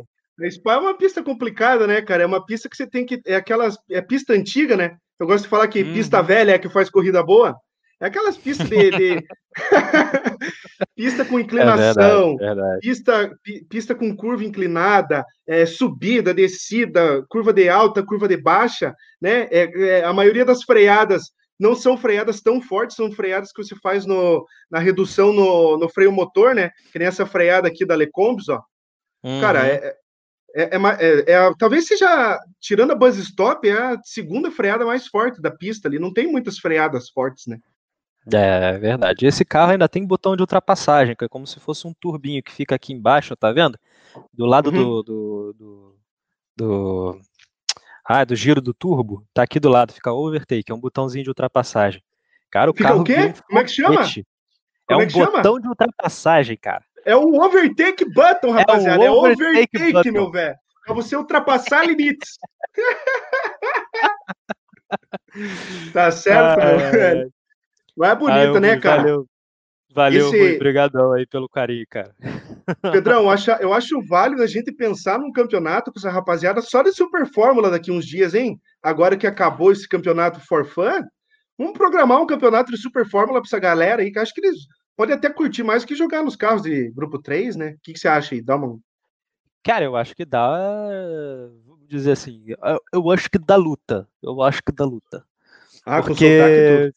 [0.49, 2.23] Spa é uma pista complicada, né, cara?
[2.23, 3.21] É uma pista que você tem que.
[3.25, 3.77] É aquelas.
[3.89, 4.97] É pista antiga, né?
[5.19, 5.93] Eu gosto de falar que hum.
[5.93, 7.57] pista velha é que faz corrida boa.
[8.01, 8.91] É aquelas pistas de.
[8.91, 9.27] de...
[10.95, 12.79] pista com inclinação, é verdade, verdade.
[12.79, 13.37] Pista,
[13.69, 19.49] pista com curva inclinada, é, subida, descida, curva de alta, curva de baixa, né?
[19.51, 23.75] É, é, a maioria das freadas não são freadas tão fortes, são freadas que você
[23.75, 26.71] faz no, na redução no, no freio motor, né?
[26.93, 28.61] Que nem essa freada aqui da Lecombs, ó.
[29.21, 29.41] Uhum.
[29.41, 29.93] Cara, é,
[30.55, 35.41] é, é, é, talvez seja, tirando a buzz stop, é a segunda freada mais forte
[35.41, 35.99] da pista ali.
[35.99, 37.59] Não tem muitas freadas fortes, né?
[38.31, 39.25] É, verdade.
[39.25, 42.51] Esse carro ainda tem botão de ultrapassagem, que é como se fosse um turbinho que
[42.51, 43.77] fica aqui embaixo, tá vendo?
[44.33, 44.75] Do lado uhum.
[44.75, 45.95] do, do, do,
[46.55, 47.21] do,
[48.05, 51.29] Ah, do giro do turbo, tá aqui do lado, fica overtake, é um botãozinho de
[51.29, 52.03] ultrapassagem.
[52.51, 53.01] Cara, o fica carro.
[53.01, 53.33] o quê?
[53.47, 54.01] Como é que chama?
[54.01, 54.05] É
[54.87, 55.61] Como um é botão chama?
[55.61, 56.83] de ultrapassagem, cara.
[57.05, 59.03] É o overtake button, rapaziada.
[59.03, 60.55] É, o overtake, é overtake meu velho.
[60.85, 62.37] Pra você ultrapassar limites.
[65.93, 67.33] tá certo, ah, meu velho.
[67.99, 69.01] Mas é bonita, ah, né, cara?
[69.01, 69.27] Valeu,
[69.93, 70.55] valeu Esse...
[70.55, 72.15] obrigadão aí pelo carinho, cara.
[72.93, 76.81] Pedrão, eu acho, eu acho válido a gente pensar num campeonato com essa rapaziada só
[76.81, 78.57] de Super Fórmula daqui uns dias, hein?
[78.81, 81.03] Agora que acabou esse campeonato for fun,
[81.57, 84.59] vamos programar um campeonato de Super Fórmula pra essa galera aí, que acho que eles
[84.95, 87.71] podem até curtir mais que jogar nos carros de grupo 3, né?
[87.71, 88.41] O que, que você acha aí?
[88.41, 88.79] Dá uma.
[89.61, 90.57] Cara, eu acho que dá.
[91.67, 92.45] Vamos dizer assim,
[92.93, 94.07] eu, acho que dá luta.
[94.23, 95.25] Eu acho que dá luta.
[95.85, 96.93] Ah, porque dando,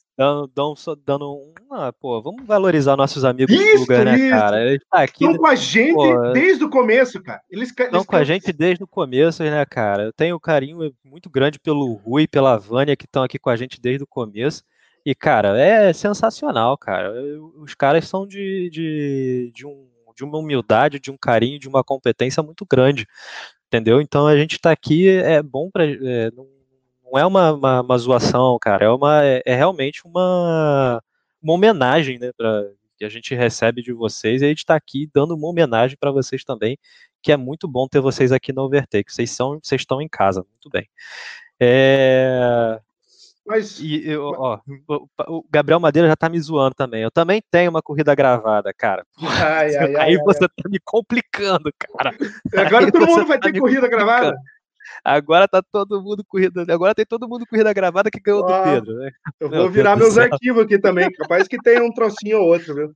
[0.55, 1.53] dando, dando um.
[1.71, 4.65] Ah, pô, vamos valorizar nossos amigos isso, do lugar, né, cara?
[4.65, 7.41] Eles tá aqui, estão com a gente pô, desde o começo, cara.
[7.51, 10.05] Eles estão com a gente desde o começo, né, cara?
[10.05, 13.57] Eu tenho um carinho muito grande pelo Rui, pela Vânia, que estão aqui com a
[13.57, 14.63] gente desde o começo.
[15.05, 17.13] E, cara, é sensacional, cara.
[17.57, 21.83] Os caras são de, de, de, um, de uma humildade, de um carinho, de uma
[21.83, 23.07] competência muito grande,
[23.67, 24.01] entendeu?
[24.01, 26.47] Então a gente tá aqui, é bom para é, não,
[27.13, 31.03] não, é uma, uma, uma, zoação, cara, é, uma, é, é realmente uma,
[31.43, 32.65] uma homenagem, né, pra,
[32.97, 36.11] que a gente recebe de vocês, e a gente está aqui dando uma homenagem para
[36.11, 36.79] vocês também,
[37.23, 40.45] que é muito bom ter vocês aqui no Overtake, vocês, são, vocês estão em casa,
[40.51, 40.89] muito bem.
[41.61, 42.81] É,
[43.45, 43.81] mas.
[43.81, 44.61] E, eu, ó,
[45.29, 47.03] o Gabriel Madeira já tá me zoando também.
[47.03, 49.05] Eu também tenho uma corrida gravada, cara.
[49.59, 52.15] Ai, ai, Aí ai, você tá me complicando, cara.
[52.55, 54.35] Agora Aí todo mundo vai tá ter corrida gravada.
[55.05, 56.65] Agora tá todo mundo corrida.
[56.69, 59.11] Agora tem todo mundo corrida gravada que ganhou do Pedro, né?
[59.41, 61.11] Eu vou Meu virar Deus meus arquivos aqui também.
[61.13, 62.93] Capaz que tenha um trocinho ou outro, viu?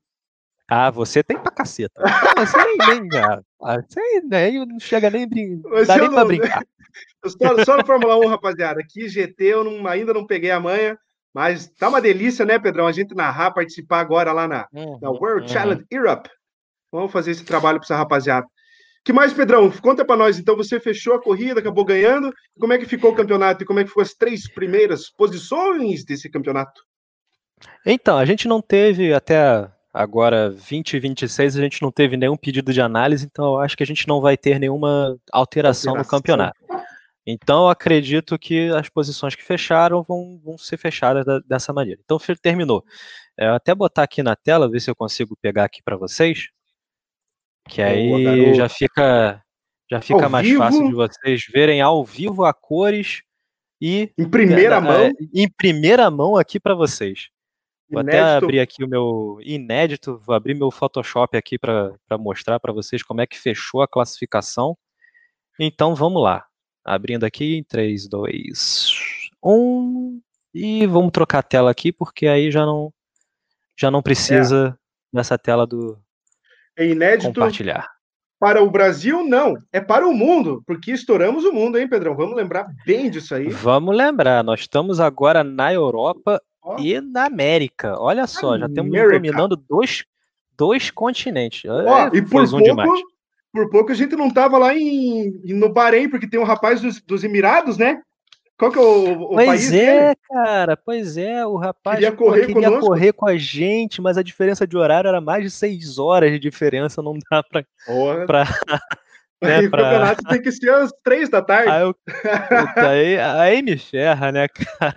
[0.69, 2.03] Ah, você tem pra caceta.
[2.37, 3.21] Você nem, nem,
[3.63, 6.65] ah, você nem não chega nem, dá nem não, pra brincar.
[7.27, 8.81] Só, só no Fórmula 1, rapaziada.
[8.81, 10.99] Aqui GT eu não, ainda não peguei a manha,
[11.35, 12.87] mas tá uma delícia, né, Pedrão?
[12.87, 15.49] A gente narrar, participar agora lá na, uhum, na World uhum.
[15.49, 16.31] Challenge Europe.
[16.91, 18.47] Vamos fazer esse trabalho para essa rapaziada.
[19.07, 19.71] Que mais, Pedrão?
[19.71, 20.37] Conta para nós.
[20.37, 22.35] Então, você fechou a corrida, acabou ganhando.
[22.59, 26.05] Como é que ficou o campeonato e como é que ficou as três primeiras posições
[26.05, 26.83] desse campeonato?
[27.87, 32.83] Então, a gente não teve até agora 2026 a gente não teve nenhum pedido de
[32.83, 36.59] análise, então eu acho que a gente não vai ter nenhuma alteração, no campeonato.
[37.25, 42.01] Então, eu acredito que as posições que fecharam vão, vão ser fechadas da, dessa maneira.
[42.05, 42.85] Então, terminou.
[43.39, 46.49] É, até botar aqui na tela, ver se eu consigo pegar aqui para vocês.
[47.69, 49.43] Que aí já fica,
[49.91, 50.59] já fica mais vivo.
[50.59, 53.23] fácil de vocês verem ao vivo a cores
[53.81, 57.29] e em primeira é, mão, é, em primeira mão aqui para vocês.
[57.89, 58.23] Vou inédito.
[58.23, 63.03] até abrir aqui o meu inédito, vou abrir meu Photoshop aqui para mostrar para vocês
[63.03, 64.77] como é que fechou a classificação.
[65.59, 66.45] Então vamos lá.
[66.85, 70.21] Abrindo aqui, 3, 2, 1.
[70.55, 72.93] E vamos trocar a tela aqui, porque aí já não,
[73.79, 75.17] já não precisa é.
[75.17, 75.99] dessa tela do
[76.77, 77.89] é inédito compartilhar.
[78.39, 79.57] Para o Brasil, não.
[79.73, 82.15] É para o mundo, porque estouramos o mundo, hein, Pedrão?
[82.15, 83.49] Vamos lembrar bem disso aí.
[83.49, 84.45] Vamos lembrar.
[84.45, 86.77] Nós estamos agora na Europa oh.
[86.79, 87.99] e na América.
[87.99, 88.67] Olha só, América.
[88.67, 90.05] já estamos dominando dois,
[90.57, 91.65] dois continentes.
[91.65, 93.01] Oh, é, e por um pouco, demais
[93.57, 97.01] por pouco a gente não tava lá em, no Bahrein, porque tem um rapaz dos,
[97.01, 98.03] dos Emirados, né?
[98.59, 100.17] Qual que é o, o pois país é, dele?
[100.29, 104.67] cara, pois é, o rapaz queria, correr, queria correr com a gente, mas a diferença
[104.67, 107.65] de horário era mais de seis horas de diferença, não dá pra,
[108.27, 108.45] pra,
[109.43, 109.69] né?
[109.69, 109.79] Pra...
[109.79, 111.71] O campeonato tem que ser às três da tarde.
[111.71, 111.93] Aí, eu...
[111.93, 114.97] Puta, aí, aí, me ferra, né, cara?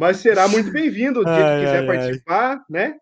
[0.00, 2.60] Mas será muito bem-vindo que quiser ai, participar, ai.
[2.70, 2.94] né?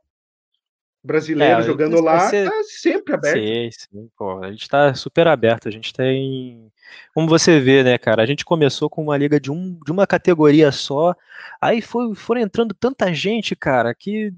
[1.02, 2.50] Brasileiro é, jogando lá, ser...
[2.50, 3.38] tá sempre aberto.
[3.38, 4.42] Sim, sim, pô.
[4.42, 5.66] A gente tá super aberto.
[5.66, 6.70] A gente tem.
[7.14, 8.22] Como você vê, né, cara?
[8.22, 11.14] A gente começou com uma liga de, um, de uma categoria só.
[11.60, 14.32] Aí foi, foram entrando tanta gente, cara, que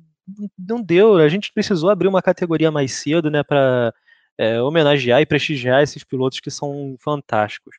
[0.59, 1.17] não deu.
[1.17, 3.93] A gente precisou abrir uma categoria mais cedo, né, para
[4.39, 7.77] é, homenagear e prestigiar esses pilotos que são fantásticos.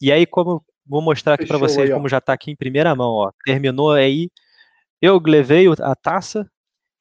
[0.00, 2.94] E aí, como vou mostrar aqui para vocês aí, como já está aqui em primeira
[2.94, 3.32] mão, ó.
[3.44, 4.30] Terminou aí.
[5.00, 6.48] Eu levei a taça.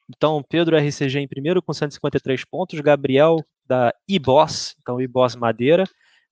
[0.09, 5.85] Então, Pedro RCG em primeiro com 153 pontos, Gabriel da iBoss, então iBoss Madeira,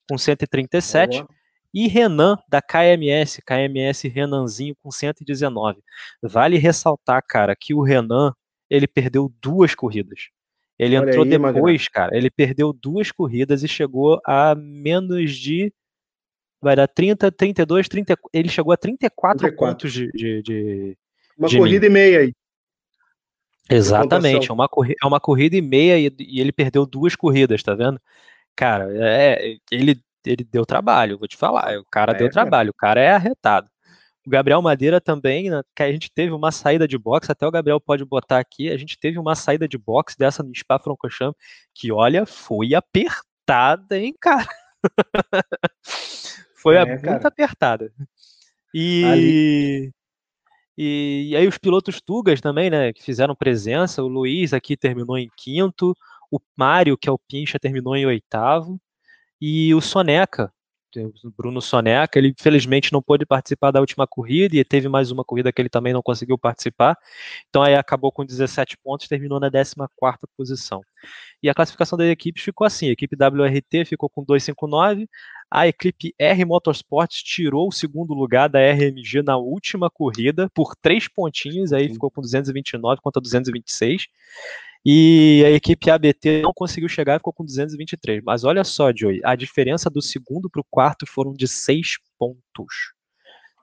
[0.10, 1.20] com 137.
[1.20, 1.30] Boa.
[1.72, 5.80] E Renan da KMS, KMS Renanzinho com 119.
[6.24, 8.34] Vale ressaltar, cara, que o Renan
[8.70, 10.30] ele perdeu duas corridas.
[10.80, 12.16] Ele Olha entrou aí, depois, cara.
[12.18, 15.72] Ele perdeu duas corridas e chegou a menos de.
[16.62, 18.18] Vai dar 30, 32, 30.
[18.34, 19.56] Ele chegou a 34, 34.
[19.56, 20.12] pontos de.
[20.12, 20.98] de, de
[21.38, 21.92] uma de corrida mim.
[21.92, 22.34] e meia aí.
[23.70, 24.68] Exatamente, é uma,
[25.04, 28.02] é uma corrida e meia e, e, ele perdeu duas corridas, tá vendo?
[28.60, 31.80] Cara, é, ele, ele deu trabalho, vou te falar.
[31.80, 33.70] O cara é, deu trabalho, o cara é arretado.
[34.28, 37.52] O Gabriel Madeira também, né, que a gente teve uma saída de boxe, até o
[37.52, 41.40] Gabriel pode botar aqui, a gente teve uma saída de boxe dessa no Spa Francorchamps,
[41.74, 44.50] que olha, foi apertada, hein, cara?
[46.62, 47.28] foi é, muito cara.
[47.30, 47.94] apertada.
[48.74, 49.90] E,
[50.78, 55.18] e, e, aí os pilotos Tugas também, né, que fizeram presença, o Luiz aqui terminou
[55.18, 55.96] em quinto,
[56.32, 58.80] o Mário, que é o Pincha, terminou em oitavo,
[59.42, 60.54] e o Soneca,
[61.24, 65.24] o Bruno Soneca, ele infelizmente não pôde participar da última corrida e teve mais uma
[65.24, 66.98] corrida que ele também não conseguiu participar.
[67.48, 69.88] Então aí acabou com 17 pontos, terminou na 14
[70.36, 70.82] posição.
[71.44, 75.08] E a classificação das equipes ficou assim: a equipe WRT ficou com 259,
[75.52, 81.08] a equipe R Motorsports tirou o segundo lugar da RMG na última corrida por três
[81.08, 84.08] pontinhos, aí ficou com 229 contra 226.
[84.86, 88.24] E a equipe ABT não conseguiu chegar e ficou com 223.
[88.24, 92.94] Mas olha só, Joey, a diferença do segundo para o quarto foram de seis pontos.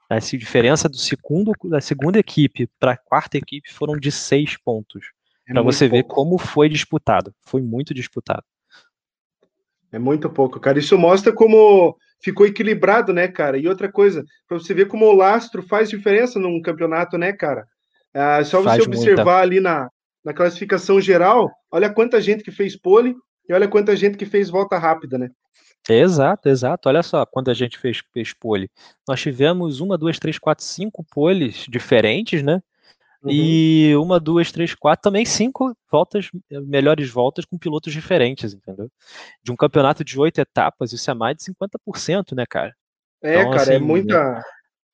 [0.09, 5.07] A diferença do segundo, da segunda equipe para a quarta equipe foram de seis pontos.
[5.49, 5.97] É para você pouco.
[5.97, 7.35] ver como foi disputado.
[7.45, 8.45] Foi muito disputado.
[9.91, 10.79] É muito pouco, cara.
[10.79, 13.59] Isso mostra como ficou equilibrado, né, cara?
[13.59, 17.67] E outra coisa, para você ver como o lastro faz diferença num campeonato, né, cara?
[18.13, 19.41] É só você faz observar muita.
[19.41, 19.91] ali na,
[20.27, 23.15] na classificação geral, olha quanta gente que fez pole
[23.49, 25.31] e olha quanta gente que fez volta rápida, né?
[25.89, 26.89] Exato, exato.
[26.89, 28.69] Olha só, quando a gente fez, fez pole,
[29.09, 32.61] nós tivemos uma, duas, três, quatro, cinco poles diferentes, né?
[33.23, 33.31] Uhum.
[33.31, 38.91] E uma, duas, três, quatro, também cinco voltas, melhores voltas com pilotos diferentes, entendeu?
[39.45, 42.75] De um campeonato de oito etapas, isso é mais de 50%, né, cara?
[43.23, 44.45] É, então, cara, é assim, é muita.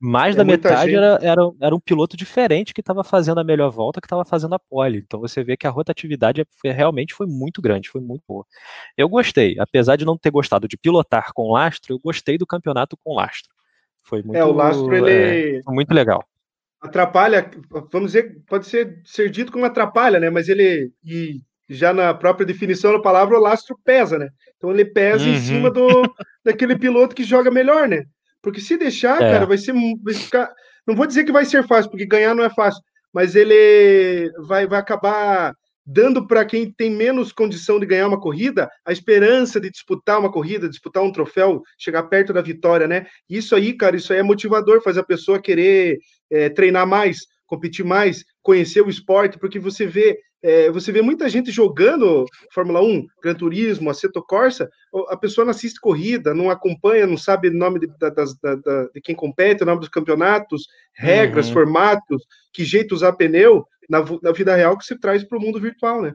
[0.04, 3.70] Mais é da metade era, era, era um piloto diferente que estava fazendo a melhor
[3.70, 4.98] volta, que estava fazendo a pole.
[4.98, 8.44] Então você vê que a rotatividade foi, realmente foi muito grande, foi muito boa.
[8.96, 12.98] Eu gostei, apesar de não ter gostado de pilotar com lastro, eu gostei do campeonato
[13.04, 13.54] com lastro.
[14.02, 16.24] Foi muito, é, o lastro ele é, muito legal.
[16.80, 17.48] Atrapalha,
[17.92, 20.30] vamos dizer, pode ser, ser dito como atrapalha, né?
[20.30, 24.30] Mas ele e já na própria definição da palavra, o lastro pesa, né?
[24.56, 25.32] Então ele pesa uhum.
[25.32, 25.86] em cima do
[26.44, 28.04] daquele piloto que joga melhor, né?
[28.42, 29.30] Porque se deixar, é.
[29.30, 29.72] cara, vai ser.
[30.02, 30.52] Vai ficar,
[30.86, 34.66] não vou dizer que vai ser fácil, porque ganhar não é fácil, mas ele vai,
[34.66, 39.70] vai acabar dando para quem tem menos condição de ganhar uma corrida a esperança de
[39.70, 43.06] disputar uma corrida, disputar um troféu, chegar perto da vitória, né?
[43.28, 45.98] Isso aí, cara, isso aí é motivador, faz a pessoa querer
[46.30, 51.28] é, treinar mais, competir mais, conhecer o esporte, porque você vê é, você vê muita
[51.28, 54.68] gente jogando Fórmula 1, Gran Turismo, Assetto Corsa,
[55.08, 59.00] a pessoa não assiste corrida, não acompanha, não sabe o nome de, da, da, de
[59.00, 61.52] quem compete, o nome dos campeonatos, regras, uhum.
[61.52, 65.60] formatos, que jeito usar pneu, na, na vida real que se traz para o mundo
[65.60, 66.14] virtual, né?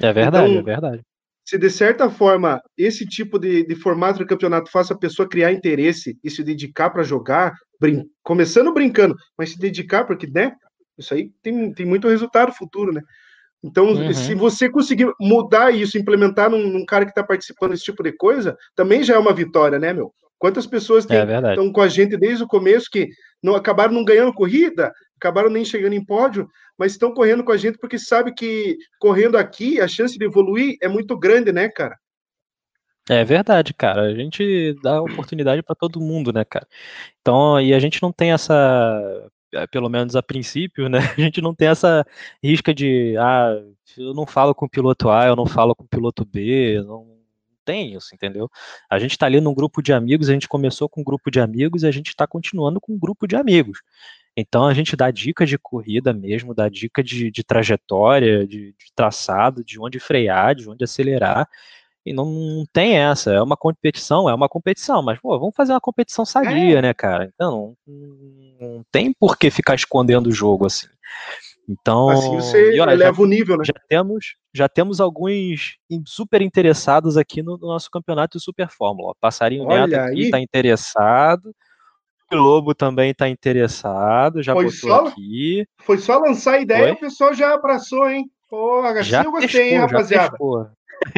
[0.00, 1.02] É verdade, então, é verdade.
[1.44, 5.52] Se de certa forma esse tipo de, de formato de campeonato faça a pessoa criar
[5.52, 10.54] interesse e se dedicar para jogar, brin começando brincando, mas se dedicar, porque, né?
[10.96, 13.02] Isso aí tem, tem muito resultado futuro, né?
[13.64, 14.12] Então, uhum.
[14.12, 18.12] se você conseguir mudar isso, implementar num, num cara que está participando desse tipo de
[18.12, 20.12] coisa, também já é uma vitória, né, meu?
[20.38, 23.08] Quantas pessoas é estão com a gente desde o começo que
[23.42, 26.46] não acabaram não ganhando corrida, acabaram nem chegando em pódio,
[26.78, 30.76] mas estão correndo com a gente porque sabe que correndo aqui a chance de evoluir
[30.82, 31.96] é muito grande, né, cara?
[33.08, 34.02] É verdade, cara.
[34.02, 36.66] A gente dá oportunidade para todo mundo, né, cara?
[37.22, 39.30] Então, e a gente não tem essa
[39.70, 42.06] pelo menos a princípio, né, a gente não tem essa
[42.42, 43.60] risca de, ah,
[43.96, 47.14] eu não falo com o piloto A, eu não falo com o piloto B, não
[47.64, 48.48] tem isso, entendeu?
[48.90, 51.40] A gente está ali num grupo de amigos, a gente começou com um grupo de
[51.40, 53.80] amigos e a gente está continuando com um grupo de amigos.
[54.36, 58.92] Então a gente dá dica de corrida mesmo, dá dica de, de trajetória, de, de,
[58.94, 61.48] traçado, de onde frear, de onde acelerar.
[62.04, 65.72] E não, não, tem essa, é uma competição, é uma competição, mas pô, vamos fazer
[65.72, 66.82] uma competição sadia, é.
[66.82, 67.30] né, cara?
[67.34, 70.86] Então não, não tem por que ficar escondendo o jogo assim.
[71.68, 73.64] Então, assim você olha, eleva já, o nível, né?
[73.64, 79.14] Já temos, já temos alguns super interessados aqui no, no nosso campeonato de Super Fórmula.
[79.18, 81.54] Passarinho olha Neto aqui está interessado.
[82.30, 85.66] O Lobo também está interessado, já foi botou só, aqui.
[85.82, 88.28] Foi só lançar a ideia e o pessoal já abraçou, hein?
[88.48, 90.36] Pô, assim já eu gostei, hein, rapaziada?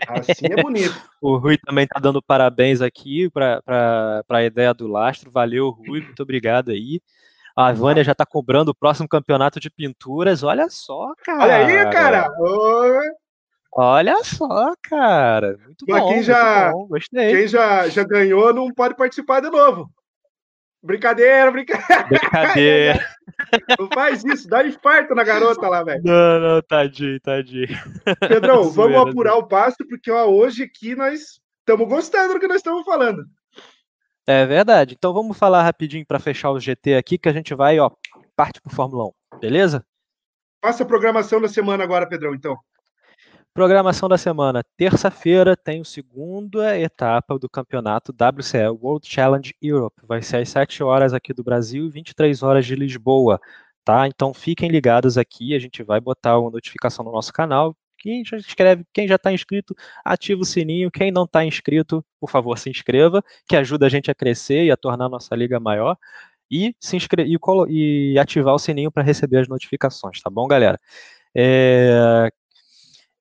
[0.09, 0.95] Assim é bonito.
[1.21, 5.31] o Rui também está dando parabéns aqui para a ideia do Lastro.
[5.31, 7.01] Valeu, Rui, muito obrigado aí.
[7.57, 10.43] A Vânia já está cobrando o próximo campeonato de pinturas.
[10.43, 11.43] Olha só, cara.
[11.43, 12.29] Olha aí, cara.
[13.73, 15.59] Olha só, cara.
[15.65, 16.09] Muito Mas bom.
[16.09, 16.87] Quem já, bom.
[16.87, 17.35] Gostei.
[17.35, 19.91] Quem já, já ganhou não pode participar de novo.
[20.87, 22.05] Brincadeira, brincadeira.
[22.05, 23.17] Brincadeira.
[23.79, 26.01] Não faz isso, dá infarto na garota lá, velho.
[26.05, 27.69] Não, não, tadinho, tadinho.
[28.21, 32.59] Pedrão, vamos apurar o pasto, porque ó, hoje aqui nós estamos gostando do que nós
[32.59, 33.25] estamos falando.
[34.27, 34.95] É verdade.
[34.97, 37.91] Então vamos falar rapidinho para fechar o GT aqui, que a gente vai, ó,
[38.35, 39.85] parte para Fórmula 1, beleza?
[40.61, 42.57] Passa a programação da semana agora, Pedrão, então.
[43.57, 44.63] Programação da semana.
[44.77, 49.97] Terça-feira tem o segunda etapa do campeonato WCE, World Challenge Europe.
[50.07, 53.41] Vai ser às 7 horas aqui do Brasil e 23 horas de Lisboa,
[53.83, 54.07] tá?
[54.07, 57.75] Então fiquem ligados aqui, a gente vai botar uma notificação no nosso canal.
[57.97, 58.37] Quem já
[58.93, 60.91] quem já está inscrito, ativa o sininho.
[60.91, 64.71] Quem não está inscrito, por favor, se inscreva, que ajuda a gente a crescer e
[64.71, 65.97] a tornar a nossa liga maior.
[66.51, 67.33] E se inscrever
[67.71, 70.79] e, e ativar o sininho para receber as notificações, tá bom, galera?
[71.35, 72.31] É,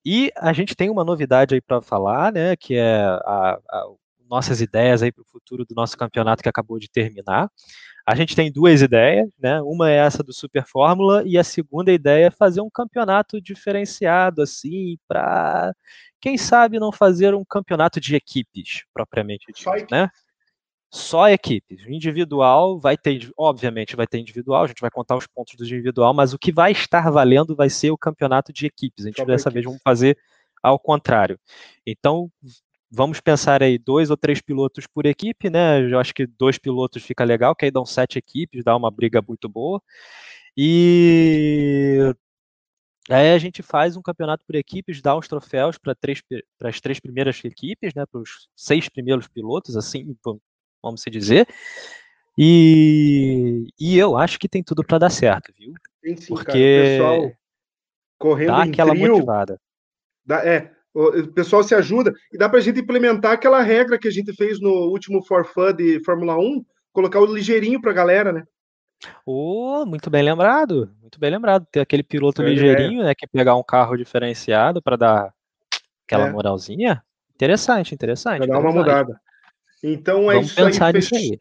[0.06, 3.86] e a gente tem uma novidade aí para falar, né, que é a, a,
[4.30, 7.50] nossas ideias aí para o futuro do nosso campeonato que acabou de terminar.
[8.08, 9.60] A gente tem duas ideias, né?
[9.64, 14.44] Uma é essa do Super Fórmula e a segunda ideia é fazer um campeonato diferenciado
[14.44, 15.74] assim, para
[16.22, 20.10] quem sabe não fazer um campeonato de equipes propriamente dito, né?
[20.96, 21.84] Só equipes.
[21.86, 25.64] O individual vai ter, obviamente, vai ter individual, a gente vai contar os pontos do
[25.64, 29.06] individual, mas o que vai estar valendo vai ser o campeonato de equipes.
[29.06, 30.18] A gente dessa vez vamos fazer
[30.64, 31.40] ao contrário.
[31.86, 32.32] Então,
[32.90, 35.82] vamos pensar aí dois ou três pilotos por equipe, né?
[35.82, 39.22] Eu acho que dois pilotos fica legal, que aí dão sete equipes, dá uma briga
[39.22, 39.82] muito boa.
[40.58, 42.14] E
[43.10, 45.94] aí a gente faz um campeonato por equipes, dá uns troféus para
[46.70, 48.06] as três primeiras equipes, né?
[48.06, 50.16] Para os seis primeiros pilotos, assim,
[50.86, 51.48] vamos se dizer.
[52.38, 55.74] E, e eu acho que tem tudo para dar certo, viu?
[56.02, 57.14] Tem sim, Porque cara.
[57.14, 57.32] O pessoal
[58.18, 59.60] correndo dá aquela trio, motivada.
[60.26, 64.08] Dá, é, o pessoal se ajuda e dá para a gente implementar aquela regra que
[64.08, 67.96] a gente fez no último For Fun de Fórmula 1, colocar o ligeirinho para a
[67.96, 68.44] galera, né?
[69.26, 71.68] Oh, muito bem lembrado, muito bem lembrado.
[71.72, 73.06] Ter aquele piloto é, ligeirinho, é.
[73.06, 75.34] né, que pegar um carro diferenciado para dar
[76.06, 76.32] aquela é.
[76.32, 77.04] moralzinha.
[77.34, 78.38] Interessante, interessante.
[78.38, 79.20] Pra dar uma mudada.
[79.86, 80.94] Então é Vamos isso pensar aí.
[80.94, 81.40] Nisso aí.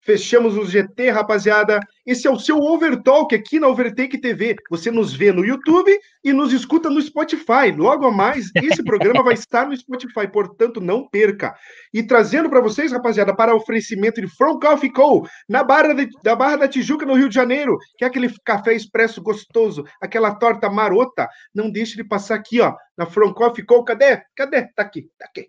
[0.00, 1.80] Fechamos o GT, rapaziada.
[2.06, 4.54] Esse é o seu Overtalk aqui na Overtake TV.
[4.70, 5.90] Você nos vê no YouTube
[6.22, 7.72] e nos escuta no Spotify.
[7.76, 11.56] Logo a mais, esse programa vai estar no Spotify, portanto, não perca.
[11.92, 15.28] E trazendo para vocês, rapaziada, para oferecimento de From Coffee Co.
[15.48, 18.74] na Barra de, da Barra da Tijuca, no Rio de Janeiro, que é aquele café
[18.74, 21.28] expresso gostoso, aquela torta marota.
[21.52, 23.82] Não deixe de passar aqui, ó, na From Coffee Co.
[23.82, 24.22] Cadê?
[24.36, 24.62] Cadê?
[24.72, 25.48] Tá aqui, tá aqui.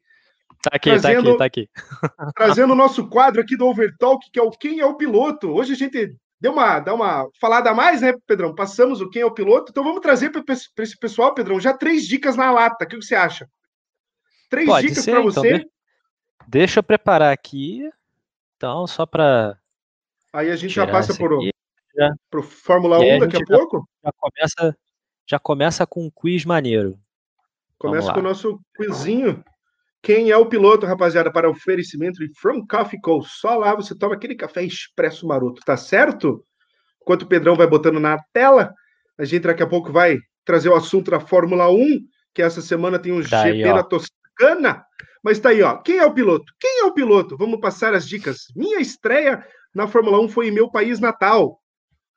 [0.69, 1.81] Tá aqui, trazendo, tá aqui, tá
[2.19, 2.33] aqui.
[2.35, 5.49] trazendo o nosso quadro aqui do Overtalk, que é o Quem é o Piloto.
[5.49, 8.53] Hoje a gente deu uma, dá uma falada a mais, né, Pedrão?
[8.53, 9.71] Passamos o Quem é o Piloto.
[9.71, 12.85] Então vamos trazer para esse pessoal, Pedrão, já três dicas na lata.
[12.85, 13.49] O que você acha?
[14.49, 15.55] Três Pode dicas para então, você.
[15.55, 15.69] Então,
[16.47, 17.89] deixa eu preparar aqui.
[18.55, 19.57] Então, só para.
[20.33, 21.39] Aí a gente já passa por o
[22.29, 23.87] Pro Fórmula 1 daqui a, a pouco?
[24.03, 24.77] Já começa,
[25.25, 26.99] já começa com um quiz maneiro.
[27.77, 29.43] Começa com o nosso quizinho.
[30.01, 33.21] Quem é o piloto, rapaziada, para oferecimento de From Coffee Co.
[33.23, 36.43] Só lá você toma aquele café expresso maroto, tá certo?
[37.01, 38.73] Enquanto o Pedrão vai botando na tela,
[39.17, 41.99] a gente daqui a pouco vai trazer o assunto da Fórmula 1,
[42.33, 44.85] que essa semana tem um tá GP aí, na Toscana.
[45.23, 45.77] Mas tá aí, ó.
[45.77, 46.53] Quem é o piloto?
[46.59, 47.35] Quem é o piloto?
[47.35, 48.45] Vamos passar as dicas.
[48.55, 51.59] Minha estreia na Fórmula 1 foi em meu país natal.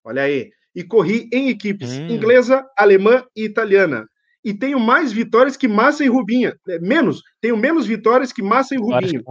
[0.05, 0.51] Olha aí.
[0.75, 2.07] E corri em equipes hum.
[2.09, 4.07] inglesa, alemã e italiana
[4.45, 6.55] e tenho mais vitórias que Massa e Rubinha.
[6.69, 9.23] É, menos, tenho menos vitórias que Massa e Rubinho.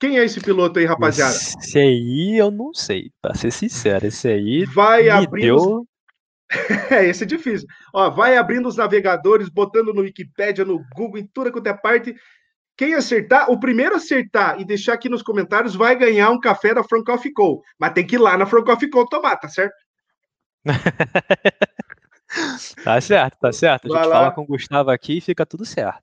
[0.00, 1.34] Quem é esse piloto aí, rapaziada?
[1.34, 4.06] Esse aí eu não sei, pra ser sincero.
[4.06, 4.64] Esse aí.
[4.64, 5.42] Vai abrir.
[5.42, 5.84] Deu...
[6.90, 7.66] é, esse é difícil.
[7.92, 12.14] Ó, vai abrindo os navegadores, botando no Wikipedia, no Google, em tudo quanto é parte.
[12.76, 16.84] quem acertar, o primeiro acertar e deixar aqui nos comentários vai ganhar um café da
[16.84, 17.60] Frank Coffee Co.
[17.78, 19.74] Mas tem que ir lá na Frank Coffee Co tomar, tá certo?
[22.84, 23.86] tá certo, tá certo.
[23.86, 24.30] A gente vai fala lá.
[24.30, 26.02] com o Gustavo aqui e fica tudo certo.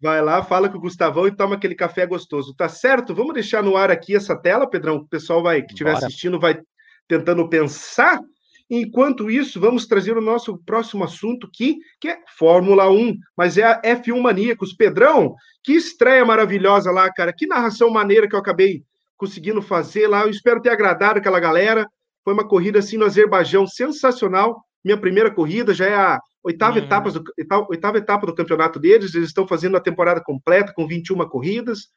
[0.00, 2.54] Vai lá, fala com o Gustavão e toma aquele café gostoso.
[2.54, 3.14] Tá certo?
[3.14, 4.96] Vamos deixar no ar aqui essa tela, Pedrão.
[4.96, 6.60] O pessoal vai que estiver assistindo vai
[7.08, 8.20] tentando pensar.
[8.68, 13.62] Enquanto isso, vamos trazer o nosso próximo assunto aqui, que é Fórmula 1, mas é
[13.62, 14.74] a F1 Maníacos.
[14.74, 17.32] Pedrão, que estreia maravilhosa lá, cara.
[17.32, 18.82] Que narração maneira que eu acabei
[19.16, 20.22] conseguindo fazer lá.
[20.22, 21.88] Eu espero ter agradado aquela galera.
[22.24, 24.65] Foi uma corrida assim no Azerbaijão sensacional.
[24.86, 26.84] Minha primeira corrida já é a oitava, uhum.
[26.84, 27.24] etapa do,
[27.68, 29.14] oitava etapa do campeonato deles.
[29.16, 31.88] Eles estão fazendo a temporada completa com 21 corridas.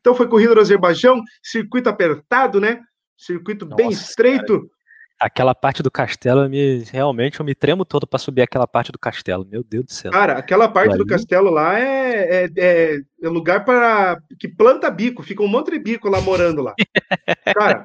[0.00, 2.80] Então foi corrida no Azerbaijão, circuito apertado, né?
[3.14, 4.60] Circuito Nossa, bem estreito.
[4.60, 4.80] Cara
[5.20, 8.98] aquela parte do castelo, me, realmente eu me tremo todo para subir aquela parte do
[8.98, 9.46] castelo.
[9.46, 10.10] Meu Deus do céu.
[10.10, 15.22] Cara, aquela parte do castelo lá é, é, é, é lugar para que planta bico,
[15.22, 16.74] fica um monte de bico lá morando lá.
[17.54, 17.82] Cara.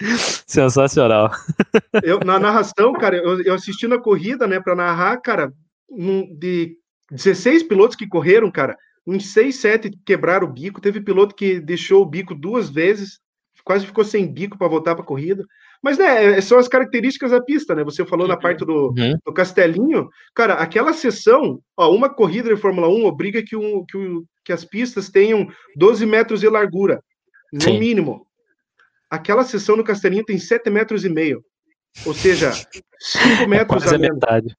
[0.46, 1.30] Sensacional.
[2.02, 5.52] Eu, na narração, cara, eu, eu assistindo a corrida, né, para narrar, cara,
[5.90, 6.76] um, de
[7.10, 8.76] 16 pilotos que correram, cara,
[9.06, 10.80] uns 6, 7 quebraram o bico.
[10.80, 13.18] Teve piloto que deixou o bico duas vezes,
[13.64, 15.44] quase ficou sem bico para voltar para a corrida.
[15.82, 17.82] Mas, né, é, são as características da pista, né?
[17.84, 18.40] Você falou na uhum.
[18.40, 19.16] parte do, uhum.
[19.24, 20.08] do Castelinho.
[20.34, 24.52] Cara, aquela sessão, ó, uma corrida de Fórmula 1 obriga que, um, que, um, que
[24.52, 27.02] as pistas tenham 12 metros de largura,
[27.52, 27.78] no Sim.
[27.78, 28.26] mínimo.
[29.10, 31.44] Aquela sessão no Castelinho tem 7 metros e meio.
[32.06, 32.52] Ou seja,
[33.00, 34.14] 5 metros quase a, menos.
[34.14, 34.56] metade.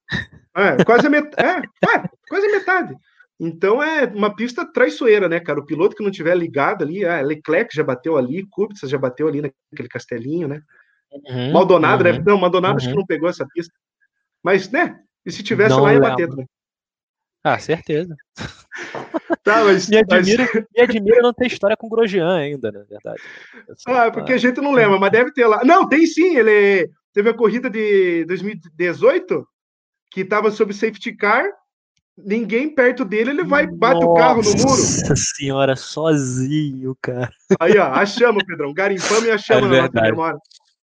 [0.56, 1.48] É, quase a metade.
[1.48, 2.96] É, é, quase a metade.
[3.40, 5.60] Então é uma pista traiçoeira, né, cara?
[5.60, 9.28] O piloto que não tiver ligado ali, ah, Leclerc já bateu ali, Kubica já bateu
[9.28, 10.62] ali naquele castelinho, né?
[11.12, 12.12] Uhum, Maldonado, né?
[12.12, 12.24] uhum, né?
[12.28, 12.78] Não, Maldonado uhum.
[12.78, 13.74] acho que não pegou essa pista.
[14.44, 15.00] Mas, né?
[15.26, 16.48] E se tivesse não lá, ia bater também.
[17.44, 18.16] Ah, certeza.
[19.44, 20.66] Tá, mas, me, admira, mas...
[20.76, 23.22] me admira não ter história com Grosjean ainda, na verdade.
[23.88, 25.64] Ah, é porque a gente não lembra, mas deve ter lá.
[25.64, 29.46] Não, tem sim, ele teve a corrida de 2018
[30.12, 31.46] que estava sob safety car,
[32.18, 34.68] ninguém perto dele, ele vai bate o carro no muro.
[34.68, 37.32] Nossa senhora, sozinho, cara.
[37.60, 40.40] Aí, ó, achamos, Pedrão, garimpamos e achamos é na memória.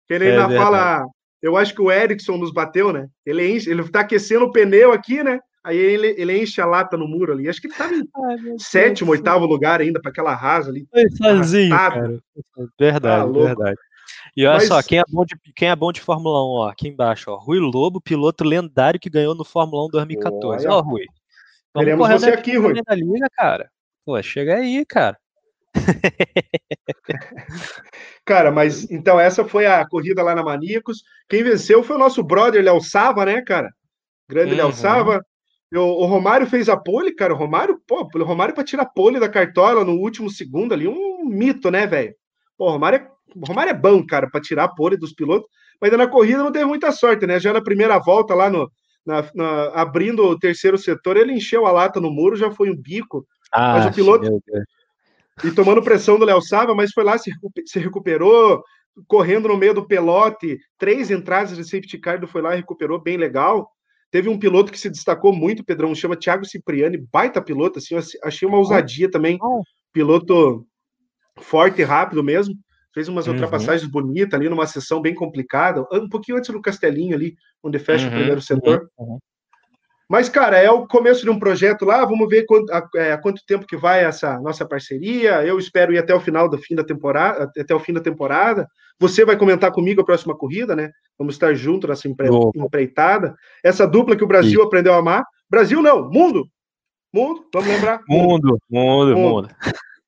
[0.08, 1.04] Ele é ainda fala,
[1.42, 3.06] eu acho que o Erickson nos bateu, né?
[3.24, 5.38] Ele ele tá aquecendo o pneu aqui, né?
[5.68, 7.46] Aí ele, ele enche a lata no muro ali.
[7.46, 9.50] Acho que ele tava em Ai, sétimo, Deus oitavo Deus.
[9.50, 10.88] lugar ainda para aquela rasa ali.
[10.90, 12.18] Foi sozinho, cara.
[12.80, 13.76] Verdade, ah, verdade.
[14.34, 14.66] E olha Mas...
[14.66, 17.36] só, quem é, bom de, quem é bom de Fórmula 1, ó, aqui embaixo, ó,
[17.36, 20.66] Rui Lobo, piloto lendário que ganhou no Fórmula 1 2014.
[20.66, 20.74] Olha.
[20.74, 21.04] Ó, Rui.
[21.74, 22.72] Vamos Queremos você aqui, Rui.
[22.72, 23.70] Liga, cara.
[24.06, 25.18] Pô, chega aí, cara.
[28.24, 31.02] cara, mas então essa foi a corrida lá na Maníacos.
[31.28, 33.70] Quem venceu foi o nosso brother Léo Sava, né, cara?
[34.26, 34.56] Grande uhum.
[34.56, 35.22] Léo Sava.
[35.70, 37.34] Eu, o Romário fez a pole, cara.
[37.34, 41.24] O Romário, pô, o Romário para tirar pole da cartola no último segundo ali, um
[41.26, 42.14] mito, né, velho?
[42.56, 45.48] Pô, o Romário é, o Romário é bom, cara, para tirar a pole dos pilotos,
[45.80, 47.38] mas na corrida não teve muita sorte, né?
[47.38, 48.70] Já na primeira volta lá no,
[49.04, 52.76] na, na, abrindo o terceiro setor, ele encheu a lata no muro, já foi um
[52.76, 53.26] bico.
[53.52, 54.42] Ah, mas o piloto,
[55.44, 57.30] e tomando pressão do Léo Sava, mas foi lá, se,
[57.66, 58.62] se recuperou,
[59.06, 63.16] correndo no meio do pelote, três entradas de safety car, foi lá e recuperou bem
[63.16, 63.70] legal.
[64.10, 67.94] Teve um piloto que se destacou muito, Pedrão, chama Thiago Cipriani, baita piloto, assim,
[68.24, 69.38] achei uma ousadia também,
[69.92, 70.66] piloto
[71.36, 72.54] forte e rápido mesmo,
[72.94, 73.34] fez umas uhum.
[73.34, 78.06] ultrapassagens bonitas ali numa sessão bem complicada, um pouquinho antes do Castelinho ali, onde fecha
[78.06, 78.12] uhum.
[78.12, 78.90] o primeiro setor.
[78.98, 79.18] Uhum.
[80.08, 83.44] Mas, cara, é o começo de um projeto lá, vamos ver quanto, a, é, quanto
[83.44, 85.44] tempo que vai essa nossa parceria.
[85.44, 88.66] Eu espero ir até o final do fim da temporada, até o fim da temporada.
[88.98, 90.90] Você vai comentar comigo a próxima corrida, né?
[91.18, 93.34] Vamos estar juntos nessa empre, empreitada.
[93.62, 94.66] Essa dupla que o Brasil Sim.
[94.66, 95.24] aprendeu a amar.
[95.48, 96.46] Brasil não, mundo.
[97.12, 98.00] Mundo, vamos lembrar.
[98.08, 99.18] Mundo, mundo, mundo.
[99.18, 99.48] mundo.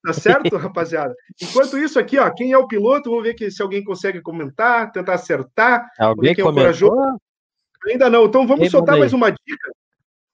[0.02, 1.14] Tá certo, rapaziada?
[1.40, 4.90] Enquanto isso aqui, ó, quem é o piloto, vamos ver que, se alguém consegue comentar,
[4.92, 5.86] tentar acertar.
[5.98, 6.96] Alguém quem é comentou?
[7.86, 8.24] Ainda não.
[8.24, 9.70] Então vamos soltar mais uma dica.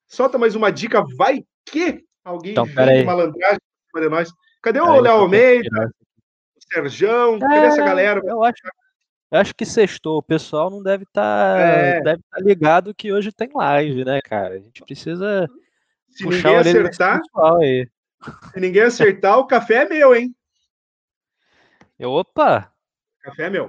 [0.06, 2.66] Solta mais uma dica, vai que alguém então,
[3.04, 3.60] malandragem
[3.92, 4.32] para nós.
[4.62, 5.92] Cadê o Léo Almeida?
[6.56, 7.38] O Serjão?
[7.38, 8.20] Cadê essa é, galera?
[8.24, 8.60] Eu acho,
[9.30, 10.18] eu acho que sextou.
[10.18, 12.00] O pessoal não deve estar tá, é.
[12.00, 14.54] deve tá ligado que hoje tem live, né, cara?
[14.54, 15.48] A gente precisa
[16.08, 17.20] se ninguém acertar.
[18.52, 20.34] Se ninguém acertar, o café é meu, hein?
[22.00, 22.72] Opa!
[23.20, 23.66] Café é meu.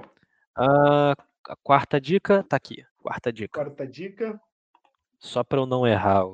[0.58, 1.14] Uh,
[1.48, 2.84] a quarta dica tá aqui.
[2.98, 3.60] Quarta dica.
[3.60, 4.40] Quarta dica.
[5.20, 6.24] Só para eu não errar.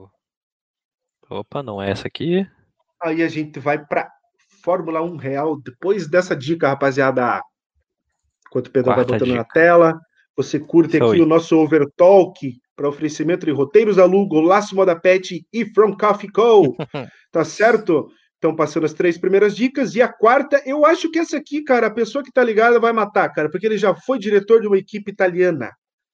[1.29, 2.47] Opa, não é essa aqui.
[3.03, 4.11] Aí a gente vai para
[4.63, 5.61] Fórmula 1 Real.
[5.61, 7.43] Depois dessa dica, rapaziada.
[8.47, 9.37] Enquanto o Pedro vai botando dica.
[9.37, 10.01] na tela,
[10.37, 15.65] você curte aqui o nosso Overtalk para oferecimento de roteiros alugo, Laço Moda Pet e
[15.67, 16.77] From Coffee Co.
[17.33, 18.09] tá certo?
[18.35, 19.95] Estão passando as três primeiras dicas.
[19.95, 22.93] E a quarta, eu acho que essa aqui, cara, a pessoa que tá ligada vai
[22.93, 25.71] matar, cara, porque ele já foi diretor de uma equipe italiana.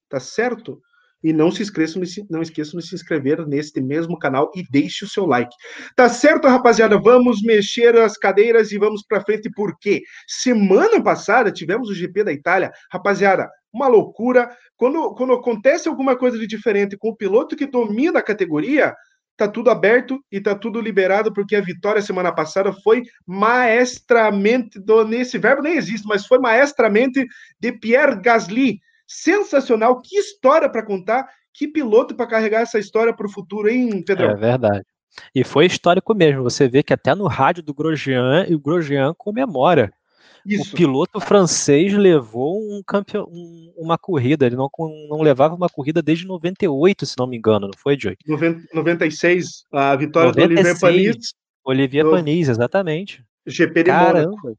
[0.08, 0.80] Tá certo?
[1.22, 5.08] E não se esqueçam, não esqueçam de se inscrever neste mesmo canal e deixe o
[5.08, 5.54] seu like.
[5.94, 6.98] Tá certo, rapaziada?
[6.98, 12.32] Vamos mexer as cadeiras e vamos para frente, porque semana passada tivemos o GP da
[12.32, 12.72] Itália.
[12.90, 14.50] Rapaziada, uma loucura.
[14.76, 18.94] Quando, quando acontece alguma coisa de diferente com o piloto que domina a categoria,
[19.36, 25.02] tá tudo aberto e tá tudo liberado, porque a vitória semana passada foi maestramente, do,
[25.04, 27.26] nesse verbo nem existe, mas foi maestramente
[27.58, 28.80] de Pierre Gasly
[29.10, 30.00] sensacional.
[30.00, 34.26] Que história para contar, que piloto para carregar essa história para o futuro, hein, Pedro?
[34.26, 34.84] É verdade.
[35.34, 36.44] E foi histórico mesmo.
[36.44, 39.92] Você vê que até no rádio do Grosjean, e o Grosjean comemora.
[40.46, 40.72] Isso.
[40.72, 44.70] O piloto francês levou um campeão, um, uma corrida, ele não,
[45.08, 48.16] não levava uma corrida desde 98, se não me engano, não foi, Joey?
[48.72, 51.34] 96, a vitória 96, do Olivier Panis.
[51.62, 52.10] Olivier.
[52.10, 53.22] Panis, exatamente.
[53.46, 54.30] GP de Caramba.
[54.30, 54.58] Mônaco.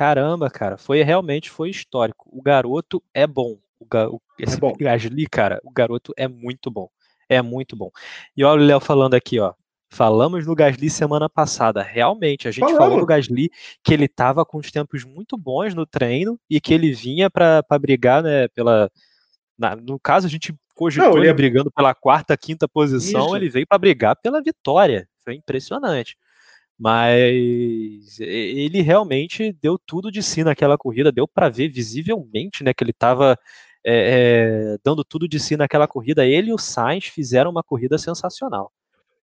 [0.00, 2.26] Caramba, cara, foi realmente foi histórico.
[2.32, 3.58] O garoto é bom.
[3.78, 4.72] O, ga, o esse é bom.
[4.72, 6.88] Gasly, cara, o garoto é muito bom.
[7.28, 7.90] É muito bom.
[8.34, 9.52] E olha o Léo falando aqui, ó.
[9.90, 11.82] Falamos no Gasly semana passada.
[11.82, 12.78] Realmente, a gente Falamos.
[12.78, 13.50] falou no Gasly
[13.84, 17.62] que ele estava com os tempos muito bons no treino e que ele vinha para
[17.78, 18.90] brigar, né, pela.
[19.58, 21.34] Na, no caso, a gente cogitou Não, ele é...
[21.34, 23.36] brigando pela quarta, quinta posição, Isso.
[23.36, 25.06] ele veio para brigar pela vitória.
[25.22, 26.16] Foi impressionante.
[26.80, 32.82] Mas ele realmente deu tudo de si naquela corrida, deu para ver visivelmente né, que
[32.82, 33.38] ele estava
[33.84, 36.24] é, é, dando tudo de si naquela corrida.
[36.24, 38.72] Ele e o Sainz fizeram uma corrida sensacional.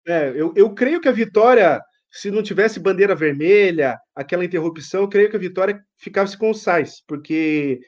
[0.07, 1.81] É, eu, eu creio que a vitória,
[2.11, 6.55] se não tivesse bandeira vermelha, aquela interrupção, eu creio que a vitória ficava com o
[6.55, 7.81] Sainz, porque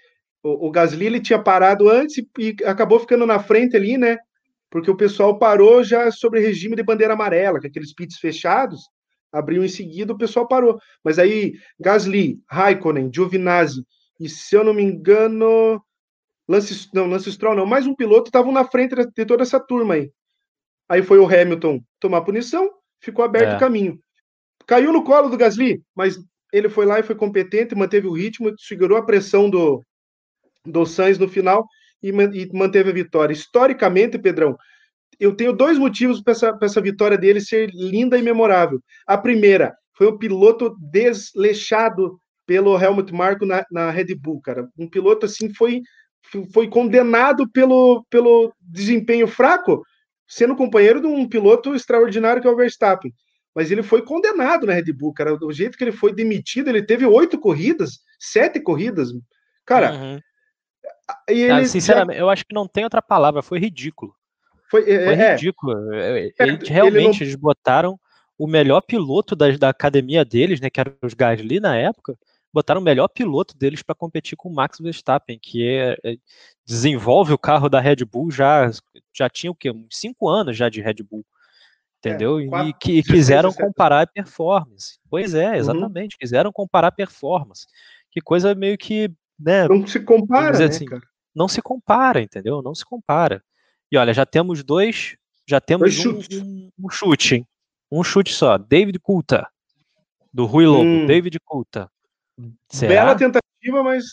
[0.42, 4.16] o, o Gasly ele tinha parado antes e, e acabou ficando na frente ali, né?
[4.70, 8.80] Porque o pessoal parou já sobre regime de bandeira amarela, com aqueles pits fechados
[9.32, 10.78] abriu em seguida, o pessoal parou.
[11.04, 13.84] Mas aí, Gasly, Raikkonen, Giovinazzi
[14.18, 15.82] e, se eu não me engano,
[16.48, 19.94] Lance, não, Lance Stroll não, mais um piloto estavam na frente de toda essa turma
[19.94, 20.12] aí.
[20.88, 22.70] Aí foi o Hamilton tomar punição,
[23.00, 23.56] ficou aberto é.
[23.56, 23.98] o caminho.
[24.66, 26.18] Caiu no colo do Gasly, mas
[26.52, 29.82] ele foi lá e foi competente, manteve o ritmo, segurou a pressão do,
[30.66, 31.66] do Sainz no final
[32.02, 33.32] e, e manteve a vitória.
[33.32, 34.56] Historicamente, Pedrão,
[35.20, 38.80] eu tenho dois motivos para essa, essa vitória dele ser linda e memorável.
[39.06, 44.66] A primeira foi o piloto desleixado pelo Helmut Marko na, na Red Bull, cara.
[44.78, 45.82] Um piloto assim foi
[46.52, 49.82] foi condenado pelo, pelo desempenho fraco,
[50.28, 53.12] sendo companheiro de um piloto extraordinário que é o Verstappen.
[53.54, 55.36] Mas ele foi condenado na Red Bull, cara.
[55.36, 59.08] Do jeito que ele foi demitido, ele teve oito corridas, sete corridas.
[59.64, 60.20] Cara, uhum.
[61.28, 62.22] ele ah, sinceramente, já...
[62.22, 64.14] eu acho que não tem outra palavra, foi ridículo.
[64.70, 65.32] Foi, é, Foi é.
[65.32, 65.94] ridículo.
[65.94, 67.26] É, é, eles, realmente, não...
[67.26, 67.98] eles botaram
[68.38, 72.16] o melhor piloto da, da academia deles, né, que era os Gasly na época,
[72.52, 76.16] botaram o melhor piloto deles para competir com o Max Verstappen, que é, é,
[76.64, 78.70] desenvolve o carro da Red Bull já,
[79.14, 79.70] já tinha o quê?
[79.70, 81.24] Uns cinco anos já de Red Bull.
[81.98, 82.40] Entendeu?
[82.40, 84.98] É, quatro, e que quiseram comparar a performance.
[85.10, 85.54] Pois é, uhum.
[85.56, 86.14] exatamente.
[86.14, 86.18] Uhum.
[86.18, 87.66] Quiseram comparar performance.
[88.10, 89.12] Que coisa meio que.
[89.38, 90.86] Né, não se compara, né, assim,
[91.34, 92.62] Não se compara, entendeu?
[92.62, 93.42] Não se compara.
[93.90, 95.16] E olha, já temos dois,
[95.46, 97.46] já temos um, um, um, chute, hein?
[97.90, 98.56] Um chute só.
[98.56, 99.44] David Coulter,
[100.32, 100.84] do Rui Lobo.
[100.84, 101.06] Hum.
[101.06, 101.88] David Coulter.
[102.68, 102.94] Será?
[102.94, 104.04] Bela tentativa, mas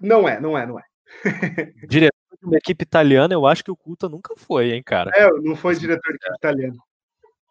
[0.00, 0.82] não é, não é, não é.
[1.88, 5.10] diretor de uma equipe italiana, eu acho que o Coulter nunca foi, hein, cara?
[5.14, 6.76] É, não foi diretor de equipe italiana.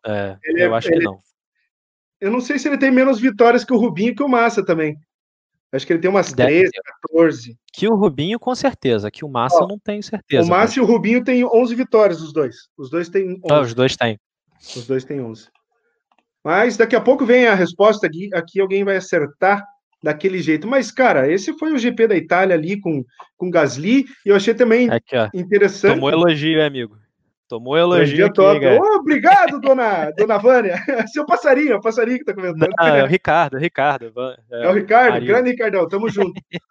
[0.05, 1.19] É, ele eu é, acho que não.
[2.19, 4.65] Eu não sei se ele tem menos vitórias que o Rubinho e que o Massa
[4.65, 4.97] também.
[5.71, 6.81] Acho que ele tem umas Deve 13, ter.
[7.11, 7.57] 14.
[7.73, 9.11] Que o Rubinho, com certeza.
[9.11, 10.47] Que o Massa, eu não tenho certeza.
[10.47, 10.77] O Massa mas...
[10.77, 12.55] e o Rubinho têm 11 vitórias, os dois.
[12.77, 13.41] Os dois têm 11.
[13.51, 14.19] Ah, os dois têm.
[14.75, 15.49] Os dois têm 11.
[16.43, 18.29] Mas daqui a pouco vem a resposta aqui.
[18.33, 19.65] Aqui alguém vai acertar
[20.01, 20.67] daquele jeito.
[20.67, 23.03] Mas, cara, esse foi o GP da Itália ali com,
[23.35, 24.05] com Gasly.
[24.25, 25.95] E eu achei também aqui, interessante.
[25.95, 26.97] Tomou elogio, amigo.
[27.47, 30.75] Tomou elogio aqui, oh, obrigado, dona, dona Vânia.
[31.13, 32.69] Seu passarinho, é o passarinho que tá comentando.
[32.77, 34.13] Não, é o Ricardo, é o Ricardo.
[34.51, 36.33] É, é o Ricardo, grande Ricardão, tamo junto.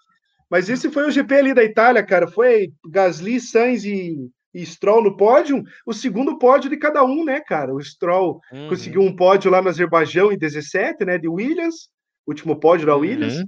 [0.50, 2.28] Mas esse foi o GP ali da Itália, cara.
[2.28, 4.14] Foi Gasly, Sainz e,
[4.54, 5.62] e Stroll no pódio.
[5.84, 7.74] O segundo pódio de cada um, né, cara?
[7.74, 8.68] O Stroll uhum.
[8.68, 11.88] conseguiu um pódio lá no Azerbaijão em 17, né, de Williams.
[12.26, 13.38] Último pódio da Williams.
[13.38, 13.44] Uhum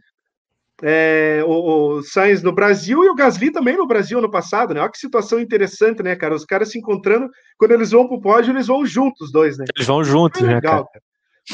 [0.83, 4.81] é, o, o, Sainz no Brasil e o Gasly também no Brasil no passado, né?
[4.81, 6.35] Olha que situação interessante, né, cara?
[6.35, 9.65] Os caras se encontrando, quando eles vão pro pódio, eles vão juntos, os dois, né?
[9.75, 11.05] Eles vão juntos, é né, legal, cara?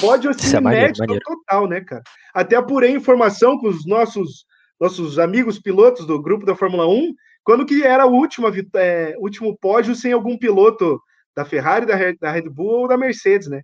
[0.00, 2.02] Pódio assim, é inédito total, né, cara?
[2.34, 4.44] Até apurei informação com os nossos,
[4.78, 7.14] nossos amigos pilotos do grupo da Fórmula 1,
[7.44, 11.00] quando que era o último, é, último pódio sem algum piloto
[11.34, 13.62] da Ferrari, da, da Red Bull ou da Mercedes, né?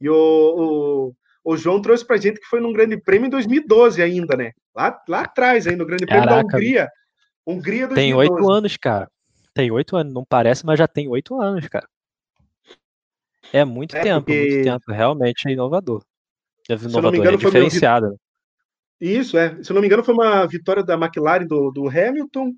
[0.00, 1.14] E o, o,
[1.44, 4.52] o João trouxe pra gente que foi num grande prêmio em 2012 ainda, né?
[4.74, 6.88] Lá, lá atrás, aí, no grande prêmio Caraca, da Hungria.
[7.46, 7.94] Hungria 2012.
[7.94, 9.10] Tem oito anos, cara.
[9.52, 10.12] Tem oito anos.
[10.12, 11.86] Não parece, mas já tem oito anos, cara.
[13.52, 14.40] É muito é tempo, porque...
[14.40, 14.92] muito tempo.
[14.92, 16.02] Realmente é inovador.
[16.68, 18.06] É inovador, engano, é diferenciado.
[18.08, 18.18] Meu...
[19.00, 19.62] Isso, é.
[19.62, 22.52] Se eu não me engano, foi uma vitória da McLaren do, do Hamilton,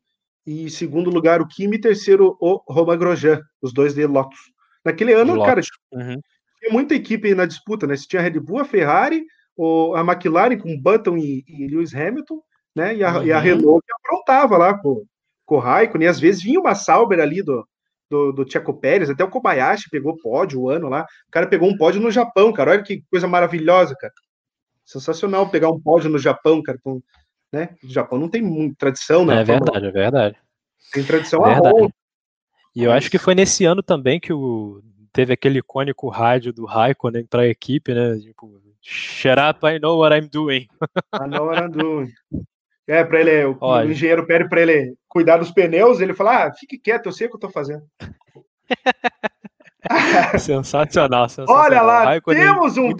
[0.46, 4.38] e segundo lugar o Kimi, e terceiro o Romain Grosjean, os dois de Lotus.
[4.84, 5.46] Naquele ano, Lotus.
[5.46, 5.60] cara,
[5.92, 6.20] uhum.
[6.58, 7.96] Tinha muita equipe na disputa, né?
[7.96, 9.24] Você tinha a Red Bull, a Ferrari,
[9.56, 12.40] o, a McLaren com Button e, e Lewis Hamilton,
[12.74, 12.94] né?
[12.94, 13.24] E a, uhum.
[13.24, 13.42] e a, uhum.
[13.42, 15.04] Renault que aprontava lá com,
[15.44, 17.66] com o Raikkonen, e às vezes vinha uma Sauber ali do,
[18.10, 21.06] do, do Tcheco Pérez, até o Kobayashi pegou pódio o ano lá.
[21.28, 22.72] O cara pegou um pódio no Japão, cara.
[22.72, 24.12] Olha que coisa maravilhosa, cara.
[24.84, 26.78] Sensacional pegar um pódio no Japão, cara.
[26.82, 27.00] Com,
[27.52, 27.70] né?
[27.82, 29.40] O Japão não tem muita tradição, né?
[29.40, 30.36] É verdade, é verdade.
[30.92, 31.94] Tem tradição é verdade.
[32.74, 34.82] E eu acho que foi nesse ano também que o,
[35.16, 38.18] teve aquele icônico rádio do Raikkonen para a equipe, né?
[38.18, 40.68] Tipo, shut up, I know what I'm doing.
[41.14, 42.12] I know what I'm doing.
[42.86, 46.76] É, para ele, o, engenheiro pede para ele cuidar dos pneus, ele fala: ah, fique
[46.76, 47.82] quieto, eu sei o que eu estou fazendo.
[50.38, 51.64] sensacional, sensacional.
[51.64, 52.92] Olha lá, temos um,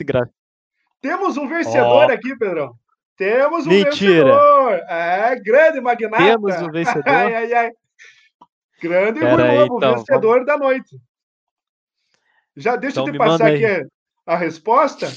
[1.02, 2.12] temos um vencedor oh.
[2.12, 2.72] aqui, Pedrão.
[3.14, 4.24] Temos um Mentira.
[4.24, 4.72] vencedor.
[4.88, 6.24] É, grande magnata.
[6.24, 7.02] Temos um vencedor.
[7.12, 7.70] ai, ai, ai.
[8.82, 10.46] Grande Pera Rui Lobo, então, vencedor vamos...
[10.46, 10.96] da noite.
[12.56, 13.86] Já deixa então, eu te passar aqui a,
[14.26, 15.08] a resposta.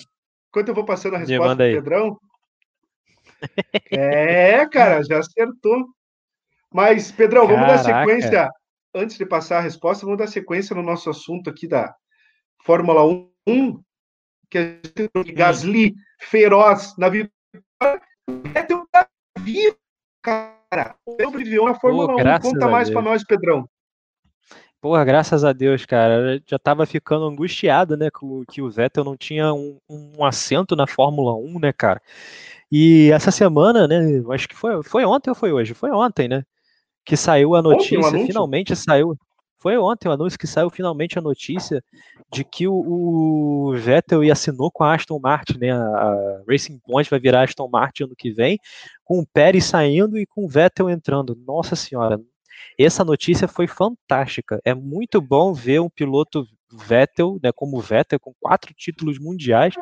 [0.50, 2.20] Enquanto eu vou passando a resposta para Pedrão.
[3.90, 5.88] É, cara, já acertou.
[6.74, 7.84] Mas, Pedrão, vamos Caraca.
[7.84, 8.50] dar sequência.
[8.94, 11.96] Antes de passar a resposta, vamos dar sequência no nosso assunto aqui da
[12.64, 13.02] Fórmula
[13.48, 13.82] 1,
[14.50, 15.24] que a gente hum.
[15.34, 18.02] Gasly feroz na vitória.
[18.54, 19.08] Vettel tá
[19.40, 19.78] vivo,
[20.22, 20.96] cara.
[21.06, 22.40] O brilhou na Fórmula Pô, 1.
[22.40, 23.70] Conta mais para nós, Pedrão.
[24.82, 26.42] Porra, graças a Deus, cara.
[26.48, 28.10] Já tava ficando angustiado, né?
[28.50, 32.02] Que o Vettel não tinha um, um assento na Fórmula 1, né, cara?
[32.72, 34.00] E essa semana, né?
[34.32, 35.74] Acho que foi, foi ontem ou foi hoje?
[35.74, 36.44] Foi ontem, né?
[37.04, 39.18] Que saiu a notícia, ontem, finalmente saiu.
[39.58, 41.84] Foi ontem o anúncio que saiu finalmente a notícia
[42.32, 45.72] de que o, o Vettel assinou com a Aston Martin, né?
[45.72, 48.58] A, a, Racing Point vai virar Aston Martin ano que vem,
[49.04, 51.38] com o Pérez saindo e com o Vettel entrando.
[51.46, 52.18] Nossa senhora,
[52.78, 54.60] essa notícia foi fantástica.
[54.64, 59.74] É muito bom ver um piloto Vettel, né, como Vettel, com quatro títulos mundiais,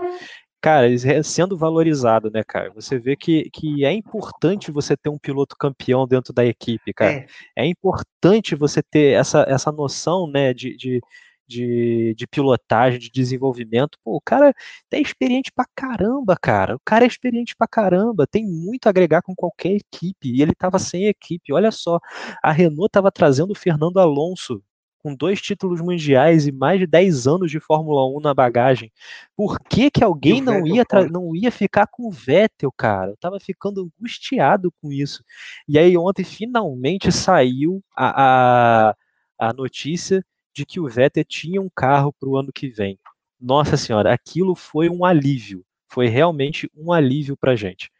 [0.62, 0.88] cara,
[1.24, 2.72] sendo valorizado, né, cara?
[2.74, 7.26] Você vê que, que é importante você ter um piloto campeão dentro da equipe, cara.
[7.58, 11.02] É, é importante você ter essa, essa noção, né, de, de,
[11.48, 13.98] de, de, pilotagem, de desenvolvimento.
[14.04, 14.54] Pô, o cara
[14.92, 16.76] é experiente pra caramba, cara.
[16.76, 20.32] O cara é experiente pra caramba, tem muito a agregar com qualquer equipe.
[20.32, 21.54] E ele tava sem equipe.
[21.54, 22.00] Olha só,
[22.44, 24.62] a Renault tava trazendo o Fernando Alonso
[25.08, 28.92] com dois títulos mundiais e mais de 10 anos de Fórmula 1 na bagagem.
[29.36, 33.12] Por que que alguém não ia, não ia ficar com o Vettel, cara?
[33.12, 35.24] Eu tava ficando angustiado com isso.
[35.68, 38.96] E aí ontem finalmente saiu a, a,
[39.40, 40.26] a notícia
[40.58, 42.98] de que o Vettel tinha um carro para o ano que vem.
[43.40, 45.64] Nossa senhora, aquilo foi um alívio.
[45.88, 47.92] Foi realmente um alívio pra gente.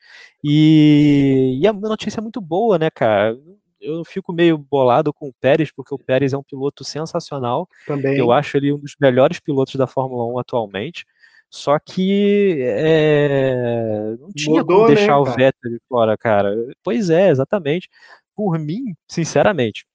[0.44, 3.38] E, e a notícia é muito boa, né, cara?
[3.80, 7.70] eu fico meio bolado com o Pérez, porque o Pérez é um piloto sensacional.
[7.86, 8.18] Também.
[8.18, 11.06] Eu acho ele um dos melhores pilotos da Fórmula 1 atualmente.
[11.50, 16.54] Só que é, não tinha Mudou, como deixar né, o Vettel de fora, cara.
[16.84, 17.88] Pois é, exatamente.
[18.36, 19.86] Por mim, sinceramente,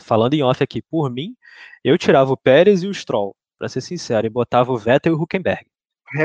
[0.00, 1.34] falando em off aqui, por mim,
[1.84, 5.16] eu tirava o Pérez e o Stroll, para ser sincero, e botava o Vettel e
[5.16, 5.66] o Huckenberg.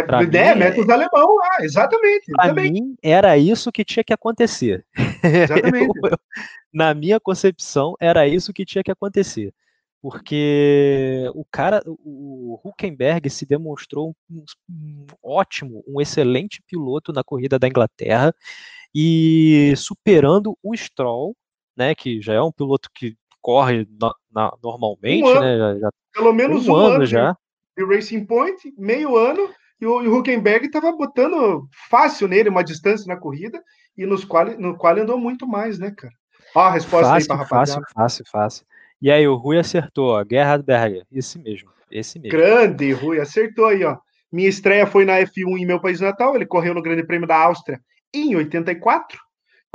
[0.06, 2.32] Pra é, mim, métodos alemão lá, exatamente.
[2.34, 4.86] Para mim, era isso que tinha que acontecer.
[5.24, 5.88] Exatamente.
[6.04, 6.18] eu, eu,
[6.74, 9.54] na minha concepção, era isso que tinha que acontecer.
[10.02, 17.58] Porque o cara, o Huckenberg se demonstrou um, um ótimo, um excelente piloto na corrida
[17.58, 18.34] da Inglaterra
[18.94, 21.36] e superando o Stroll,
[21.76, 23.16] né, que já é um piloto que
[23.48, 27.34] corre na, na, normalmente, um né, já, já, pelo menos um, um ano, ano já.
[27.78, 32.62] De Racing Point, meio ano, e o, e o Huckenberg estava botando fácil nele uma
[32.62, 33.64] distância na corrida
[33.98, 36.14] e nos qual, no qual andou muito mais, né, cara?
[36.54, 38.66] Ó, a resposta fácil, aí para Fácil, fácil, fácil.
[39.02, 42.38] E aí, o Rui acertou, ó, Gerhard Berger, esse mesmo, esse mesmo.
[42.38, 43.96] Grande, Rui, acertou aí, ó.
[44.30, 47.38] Minha estreia foi na F1 em meu país natal, ele correu no Grande Prêmio da
[47.38, 47.80] Áustria
[48.14, 49.18] em 84,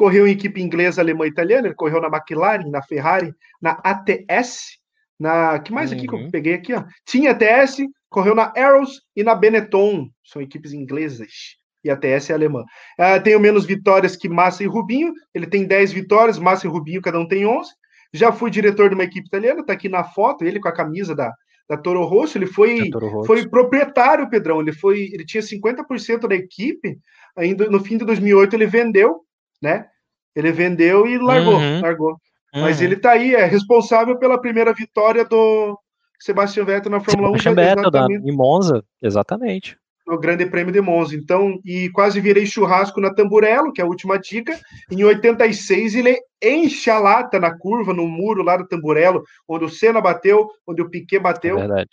[0.03, 4.81] correu em equipe inglesa, alemã e italiana, ele correu na McLaren, na Ferrari, na ATS,
[5.17, 6.07] na que mais aqui uhum.
[6.09, 6.31] que eu uhum.
[6.33, 6.83] peguei aqui, ó?
[7.07, 7.77] Tinha ATS,
[8.11, 12.65] correu na Arrows e na Benetton, são equipes inglesas e a TS é alemã.
[12.99, 17.01] Uh, tenho menos vitórias que Massa e Rubinho, ele tem 10 vitórias, Massa e Rubinho
[17.01, 17.71] cada um tem 11.
[18.13, 21.15] Já fui diretor de uma equipe italiana, tá aqui na foto, ele com a camisa
[21.15, 21.33] da,
[21.69, 23.25] da Toro Rosso, ele foi, Rosso.
[23.25, 26.99] foi proprietário, Pedrão, ele foi, ele tinha 50% da equipe,
[27.37, 29.21] ainda no fim de 2008 ele vendeu,
[29.63, 29.87] né?
[30.35, 31.81] Ele vendeu e largou, uhum.
[31.81, 32.11] largou.
[32.55, 32.63] Uhum.
[32.63, 35.79] Mas ele tá aí, é responsável pela primeira vitória do
[36.21, 37.55] Sebastian Vettel na Fórmula Sebastian 1.
[37.55, 39.77] Sebastian Vettel, em Monza, exatamente
[40.07, 41.17] no Grande Prêmio de Monza.
[41.17, 44.59] Então, e quase virei churrasco na Tamburello, que é a última dica.
[44.91, 49.71] Em 86, ele enche a lata na curva, no muro lá do Tamburello, onde o
[49.71, 51.57] Senna bateu, onde o Piquet bateu.
[51.57, 51.91] É verdade.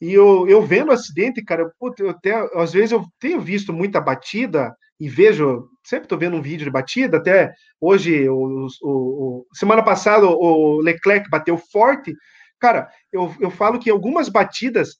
[0.00, 3.72] E eu, eu vendo o acidente, cara, puta, eu até, às vezes eu tenho visto
[3.72, 8.90] muita batida e vejo, sempre estou vendo um vídeo de batida, até hoje, o, o,
[8.90, 12.14] o, semana passada, o Leclerc bateu forte.
[12.60, 14.96] Cara, eu, eu falo que algumas batidas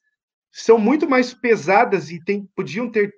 [0.53, 3.13] são muito mais pesadas e tem, podiam ter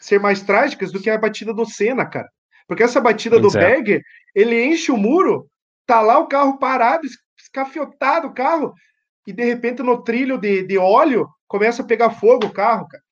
[0.00, 2.28] ser mais trágicas do que a batida do Senna, cara.
[2.66, 4.02] Porque essa batida do Berger,
[4.34, 5.48] ele enche o muro,
[5.86, 7.06] tá lá o carro parado,
[7.38, 8.72] escafiotado o carro,
[9.28, 13.02] e de repente no trilho de, de óleo começa a pegar fogo o carro, cara.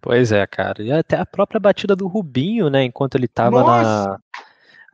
[0.00, 0.82] Pois é, cara.
[0.82, 2.84] E até a própria batida do Rubinho, né?
[2.84, 4.08] Enquanto ele tava Nossa.
[4.08, 4.18] na,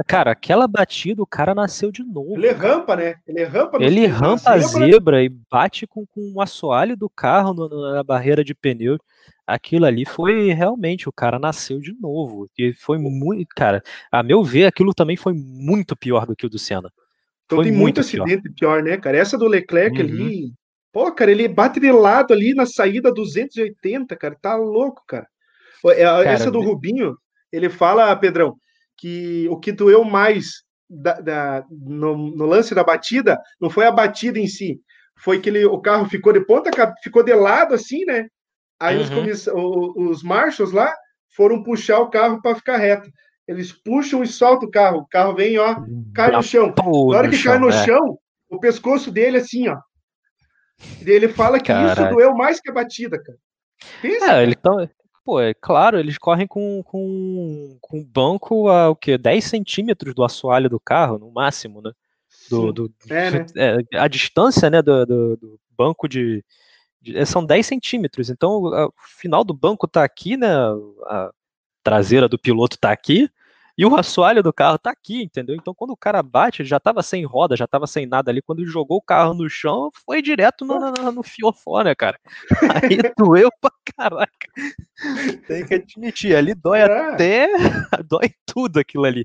[0.07, 2.37] Cara, aquela batida, o cara nasceu de novo.
[2.37, 3.17] Ele rampa, né?
[3.27, 4.87] Ele rampa Ele rampa a zebra.
[4.87, 8.97] zebra e bate com, com o assoalho do carro no, na barreira de pneu.
[9.45, 12.49] Aquilo ali foi realmente, o cara nasceu de novo.
[12.57, 13.83] E foi muito, cara,
[14.13, 16.93] a meu ver, aquilo também foi muito pior do que o do Senna.
[17.49, 18.77] Então foi tem muito acidente pior.
[18.77, 18.83] pior.
[18.83, 19.17] né, cara?
[19.17, 20.07] Essa do Leclerc uhum.
[20.07, 20.53] ali,
[20.93, 25.27] pô, cara, ele bate de lado ali na saída 280, cara, tá louco, cara.
[25.87, 27.17] É, cara Essa do Rubinho,
[27.51, 28.55] ele fala, Pedrão,
[28.99, 33.93] que o que doeu mais da, da, no, no, lance da batida não foi a
[33.93, 34.79] batida em si,
[35.17, 36.71] foi que ele, o carro ficou de ponta,
[37.03, 38.29] ficou de lado assim, né?
[38.79, 39.27] Aí uhum.
[39.27, 39.47] os,
[39.97, 40.95] os marshals lá
[41.35, 43.09] foram puxar o carro para ficar reto.
[43.49, 44.99] Eles puxam e soltam o carro.
[44.99, 45.77] O carro vem, ó,
[46.15, 46.75] cai no chão.
[46.77, 47.85] Na hora que cai no é.
[47.85, 48.19] chão,
[48.51, 49.79] o pescoço dele assim, ó.
[51.01, 53.39] Ele fala que isso doeu mais que a batida, cara.
[54.03, 54.71] Pensa, é, ele tá,
[55.25, 59.17] pô, é claro, eles correm com, com, com banco a o quê?
[59.17, 61.93] 10 centímetros do assoalho do carro, no máximo, né?
[62.51, 63.47] Do, do é, né?
[63.57, 66.45] É, a distância né, do, do, do banco de,
[67.01, 68.31] de, é, São 10 centímetros.
[68.31, 70.49] Então, o final do banco tá aqui, né?
[71.07, 71.31] A
[71.83, 73.31] traseira do piloto tá aqui,
[73.79, 75.55] e o assoalho do carro tá aqui, entendeu?
[75.55, 78.43] Então, quando o cara bate, ele já tava sem roda, já tava sem nada ali.
[78.43, 82.19] Quando ele jogou o carro no chão, foi direto no, no, no fiofó, né, cara?
[82.75, 84.49] Aí doeu pra caraca.
[85.47, 87.13] Tem que admitir, ali dói é.
[87.13, 87.47] até.
[88.09, 89.25] dói tudo aquilo ali.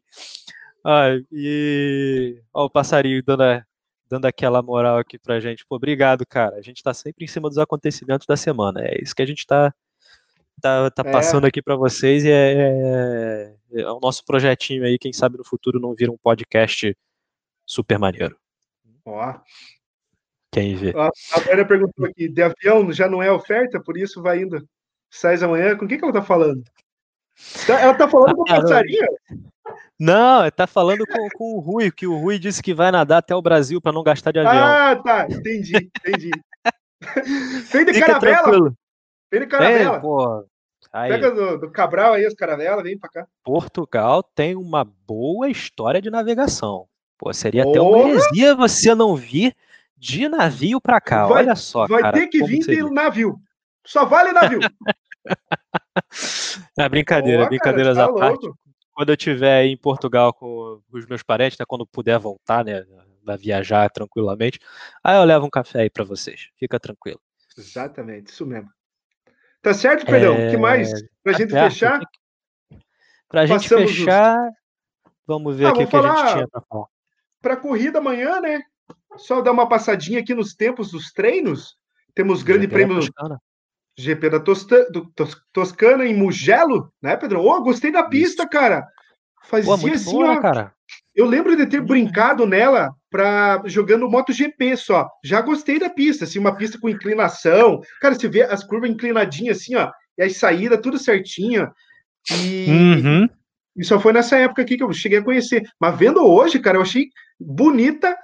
[0.86, 2.40] Ai, e.
[2.54, 3.66] Ó, o passarinho dando, a,
[4.08, 5.66] dando aquela moral aqui pra gente.
[5.66, 6.58] Pô, obrigado, cara.
[6.58, 8.82] A gente tá sempre em cima dos acontecimentos da semana.
[8.84, 9.74] É isso que a gente tá
[10.64, 11.12] tá, tá é.
[11.12, 15.44] passando aqui para vocês e é, é, é, o nosso projetinho aí, quem sabe no
[15.44, 16.96] futuro não vira um podcast
[17.66, 18.38] super maneiro.
[19.06, 19.36] Ó.
[20.54, 20.94] Quem vê.
[20.96, 24.66] A, a Vera perguntou aqui, de avião já não é oferta, por isso vai indo.
[25.12, 26.64] Sai amanhã, com o que, ela tá falando?
[27.68, 29.06] Tá, ela tá falando com o passarinho?
[30.00, 33.36] Não, tá falando com, com o Rui, que o Rui disse que vai nadar até
[33.36, 34.66] o Brasil para não gastar de avião.
[34.66, 36.32] Ah, tá, entendi, entendi.
[37.72, 38.42] Vem de Fica caravela?
[38.44, 38.78] Tranquilo.
[39.32, 39.98] Vem de caravela.
[39.98, 40.46] É, pô,
[40.94, 41.10] Aí.
[41.10, 43.28] Pega do, do, Cabral aí as caravelas, vem pra cá.
[43.44, 46.88] Portugal tem uma boa história de navegação.
[47.18, 47.72] Pô, seria oh.
[47.72, 49.56] até uma heresia você não vir
[49.98, 51.26] de navio pra cá.
[51.26, 52.12] Vai, Olha só, vai cara.
[52.12, 53.42] Vai ter que vir de navio.
[53.84, 54.60] Só vale navio.
[56.78, 58.52] é brincadeira, oh, brincadeiras cara, tá à parte.
[58.94, 62.86] Quando eu estiver em Portugal com os meus parentes, né, quando puder voltar, né,
[63.26, 64.60] a viajar tranquilamente,
[65.04, 66.50] aí eu levo um café aí para vocês.
[66.60, 67.20] Fica tranquilo.
[67.58, 68.70] Exatamente, isso mesmo.
[69.64, 70.36] Tá certo, Pedrão?
[70.36, 70.52] O é...
[70.52, 70.92] que mais?
[71.24, 71.72] Pra tá gente certo.
[71.72, 72.02] fechar?
[73.30, 74.54] Pra gente fechar, os...
[75.26, 76.86] vamos ver ah, aqui o que a gente tinha pra falar.
[77.42, 78.62] Pra corrida amanhã, né?
[79.16, 81.78] Só dar uma passadinha aqui nos tempos dos treinos.
[82.14, 83.38] Temos grande GP prêmio da
[83.98, 87.42] GP da Tosta, do, Tos, Toscana em Mugello, né, Pedro?
[87.42, 88.86] Oh, gostei da pista, cara.
[89.44, 90.74] Fazia Pô, assim, boa, ó, cara.
[91.16, 91.86] Eu lembro de ter uhum.
[91.86, 95.08] brincado nela para jogando MotoGP só.
[95.24, 97.82] Já gostei da pista, assim, uma pista com inclinação.
[98.02, 101.70] Cara, você vê as curvas inclinadinhas assim, ó, e as saídas tudo certinho.
[102.32, 103.30] E, uhum.
[103.78, 105.64] e só foi nessa época aqui que eu cheguei a conhecer.
[105.80, 107.10] Mas vendo hoje, cara, eu achei
[107.40, 108.16] bonita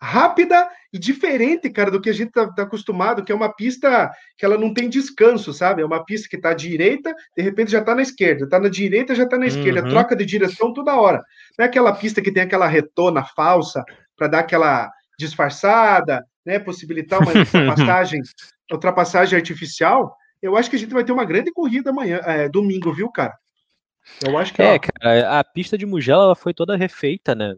[0.00, 4.10] rápida e diferente, cara, do que a gente tá, tá, acostumado, que é uma pista
[4.36, 5.82] que ela não tem descanso, sabe?
[5.82, 8.68] É uma pista que tá à direita, de repente já tá na esquerda, tá na
[8.68, 9.88] direita, já tá na esquerda, uhum.
[9.88, 11.22] troca de direção toda hora.
[11.58, 13.84] Não é aquela pista que tem aquela retona falsa
[14.16, 18.22] para dar aquela disfarçada, né, possibilitar uma ultrapassagem,
[18.72, 20.16] ultrapassagem artificial.
[20.40, 23.34] Eu acho que a gente vai ter uma grande corrida amanhã, é, domingo, viu, cara?
[24.24, 24.78] Eu acho que é, ó...
[24.78, 27.54] cara, a pista de Mugello ela foi toda refeita, né?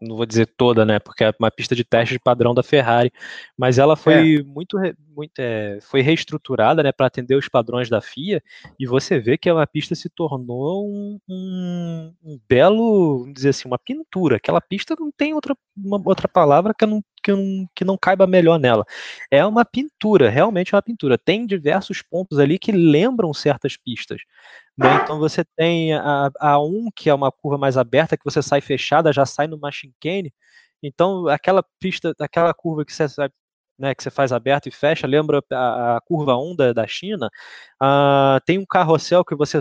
[0.00, 3.12] Não vou dizer toda, né, porque é uma pista de teste de padrão da Ferrari,
[3.56, 4.42] mas ela foi é.
[4.42, 4.78] muito,
[5.14, 8.42] muito é, foi reestruturada, né, para atender os padrões da FIA,
[8.78, 13.68] e você vê que a pista se tornou um, um, um, belo, vamos dizer assim,
[13.68, 14.36] uma pintura.
[14.36, 18.26] Aquela pista não tem outra, uma, outra palavra que não, que, não, que não caiba
[18.26, 18.84] melhor nela.
[19.30, 21.18] É uma pintura, realmente é uma pintura.
[21.18, 24.22] Tem diversos pontos ali que lembram certas pistas.
[24.80, 24.98] Né?
[25.02, 28.62] Então você tem a, a 1, que é uma curva mais aberta, que você sai
[28.62, 30.32] fechada, já sai no machine cane.
[30.82, 33.04] Então aquela pista, aquela curva que você
[33.78, 37.30] né, que você faz aberto e fecha, lembra a, a curva 1 da, da China.
[37.82, 39.58] Uh, tem um carrossel que você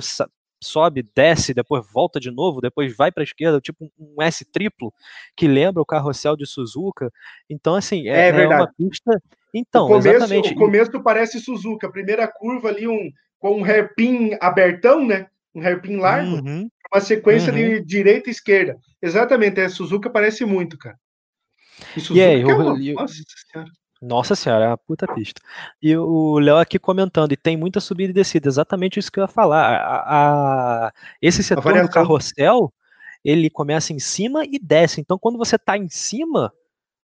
[0.62, 4.94] sobe, desce, depois volta de novo, depois vai para a esquerda, tipo um S triplo,
[5.36, 7.12] que lembra o carrossel de Suzuka.
[7.50, 9.22] Então, assim, é, é, é uma pista.
[9.54, 10.54] Então, o começo, exatamente.
[10.54, 13.10] O começo parece Suzuka, a primeira curva ali, um,
[13.40, 15.28] com um hairpin abertão, né?
[15.56, 16.70] Um hairpin largo, uhum.
[16.94, 17.58] uma sequência uhum.
[17.58, 18.78] de direita e esquerda.
[19.02, 20.98] Exatamente, é Suzuka parece muito, cara.
[21.96, 22.84] E Suzuka aí, é uma...
[22.84, 23.14] eu, Nossa
[23.52, 23.72] senhora.
[24.02, 25.42] Nossa senhora, é uma puta pista.
[25.82, 29.24] E o Léo aqui comentando, e tem muita subida e descida, exatamente isso que eu
[29.24, 29.76] ia falar.
[29.76, 32.74] A, a, esse setor do carrossel,
[33.26, 35.02] ele começa em cima e desce.
[35.02, 36.54] Então, quando você tá em cima,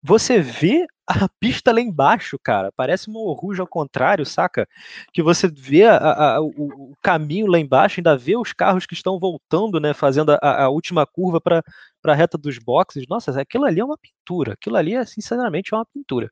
[0.02, 2.72] você vê a pista lá embaixo, cara.
[2.76, 4.68] Parece uma ruja ao contrário, saca?
[5.14, 8.94] Que você vê a, a, o, o, caminho lá embaixo, ainda vê os carros que
[8.94, 9.94] estão voltando, né?
[9.94, 11.64] Fazendo a, a última curva para
[12.06, 13.06] a reta dos boxes.
[13.10, 14.54] Nossa, aquilo ali é uma pintura.
[14.54, 16.30] Aquilo ali, é, sinceramente, é uma pintura.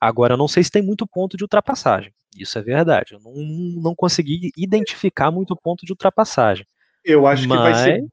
[0.00, 2.12] Agora, eu não sei se tem muito ponto de ultrapassagem.
[2.34, 3.14] Isso é verdade.
[3.14, 3.34] Eu não,
[3.82, 6.66] não consegui identificar muito ponto de ultrapassagem.
[7.04, 7.58] Eu acho Mas...
[7.58, 8.04] que vai ser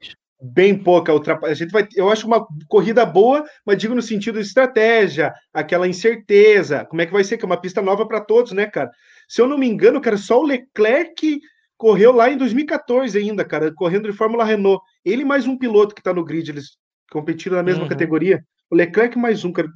[0.44, 1.54] bem pouca ultrapassagem.
[1.54, 5.88] A gente vai, eu acho uma corrida boa, mas digo no sentido de estratégia, aquela
[5.88, 6.86] incerteza.
[6.86, 7.38] Como é que vai ser?
[7.38, 8.91] Que é uma pista nova para todos, né, cara?
[9.28, 11.39] Se eu não me engano, cara, só o Leclerc
[11.78, 14.84] correu lá em 2014 ainda, cara, correndo de Fórmula Renault.
[15.06, 16.78] Ele mais um piloto que está no grid, eles
[17.10, 17.89] competiram na mesma uhum.
[17.89, 18.44] categoria.
[18.70, 19.70] O Leclerc mais um, cara.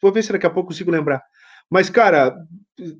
[0.00, 1.22] Vou ver se daqui a pouco consigo lembrar.
[1.68, 2.34] Mas, cara,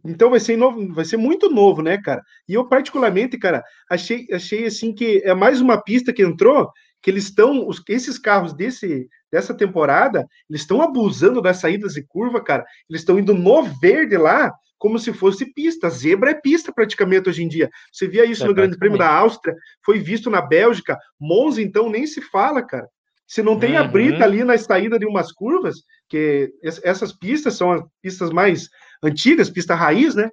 [0.04, 2.20] então vai ser novo, vai ser muito novo, né, cara?
[2.48, 6.68] E eu, particularmente, cara, achei, achei assim que é mais uma pista que entrou
[7.06, 12.42] que eles estão, esses carros desse, dessa temporada, eles estão abusando das saídas de curva,
[12.42, 12.64] cara.
[12.90, 15.88] Eles estão indo no verde lá, como se fosse pista.
[15.88, 17.70] Zebra é pista praticamente hoje em dia.
[17.92, 19.54] Você via isso é no Grande Prêmio da Áustria,
[19.84, 20.98] foi visto na Bélgica.
[21.20, 22.88] Monza, então, nem se fala, cara.
[23.24, 23.78] Se não tem uhum.
[23.78, 25.76] a brita ali na saída de umas curvas,
[26.08, 26.50] que
[26.82, 28.68] essas pistas são as pistas mais
[29.00, 30.28] antigas, pista raiz, né?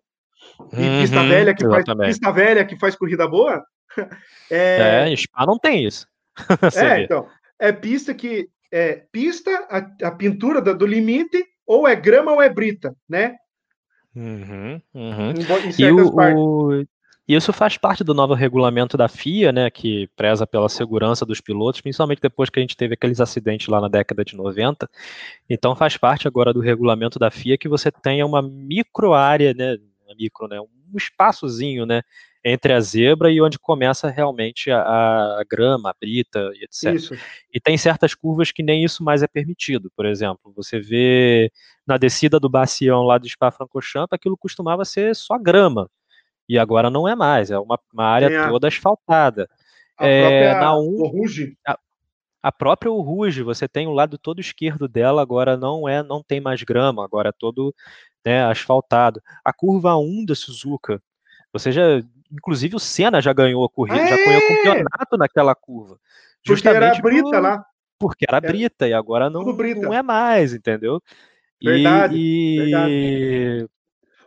[0.72, 3.64] E uhum, pista velha que faz pista velha que faz corrida boa.
[4.50, 6.08] É, é Spa não tem isso.
[6.76, 7.28] é, então.
[7.60, 8.50] É pista que.
[8.72, 13.36] É pista, a, a pintura do, do, limite, ou é grama ou é brita, né?
[14.16, 15.30] Uhum, uhum.
[15.32, 16.36] Em, em e.
[16.36, 16.86] O...
[17.28, 21.80] Isso faz parte do novo regulamento da FIA, né, que preza pela segurança dos pilotos,
[21.80, 24.90] principalmente depois que a gente teve aqueles acidentes lá na década de 90.
[25.50, 29.78] Então faz parte agora do regulamento da FIA que você tenha uma micro área, né,
[30.18, 32.02] micro, né, um espaçozinho, né,
[32.44, 36.94] entre a zebra e onde começa realmente a, a grama, a brita e etc.
[36.94, 37.16] Isso.
[37.54, 39.90] E tem certas curvas que nem isso mais é permitido.
[39.96, 41.50] Por exemplo, você vê
[41.88, 45.90] na descida do Bacião lá do Spa-Francorchamps, aquilo costumava ser só grama.
[46.48, 49.50] E agora não é mais, é uma, uma área a, toda asfaltada.
[49.98, 51.58] A é, própria na um, Ruge.
[51.66, 51.80] A,
[52.42, 56.42] a própria Ruge, você tem o lado todo esquerdo dela, agora não é, não tem
[56.42, 57.74] mais grama, agora é todo
[58.26, 59.22] né, asfaltado.
[59.46, 61.02] A curva 1 da Suzuka,
[61.54, 62.02] você já
[62.34, 64.08] inclusive o Senna já ganhou a corrida, é!
[64.08, 66.00] já ganhou o campeonato naquela curva.
[66.46, 67.66] Justamente porque era Brita por, lá.
[68.00, 71.02] Porque era, era Brita e agora não, não é mais, entendeu?
[71.64, 73.70] Verdade, e, verdade.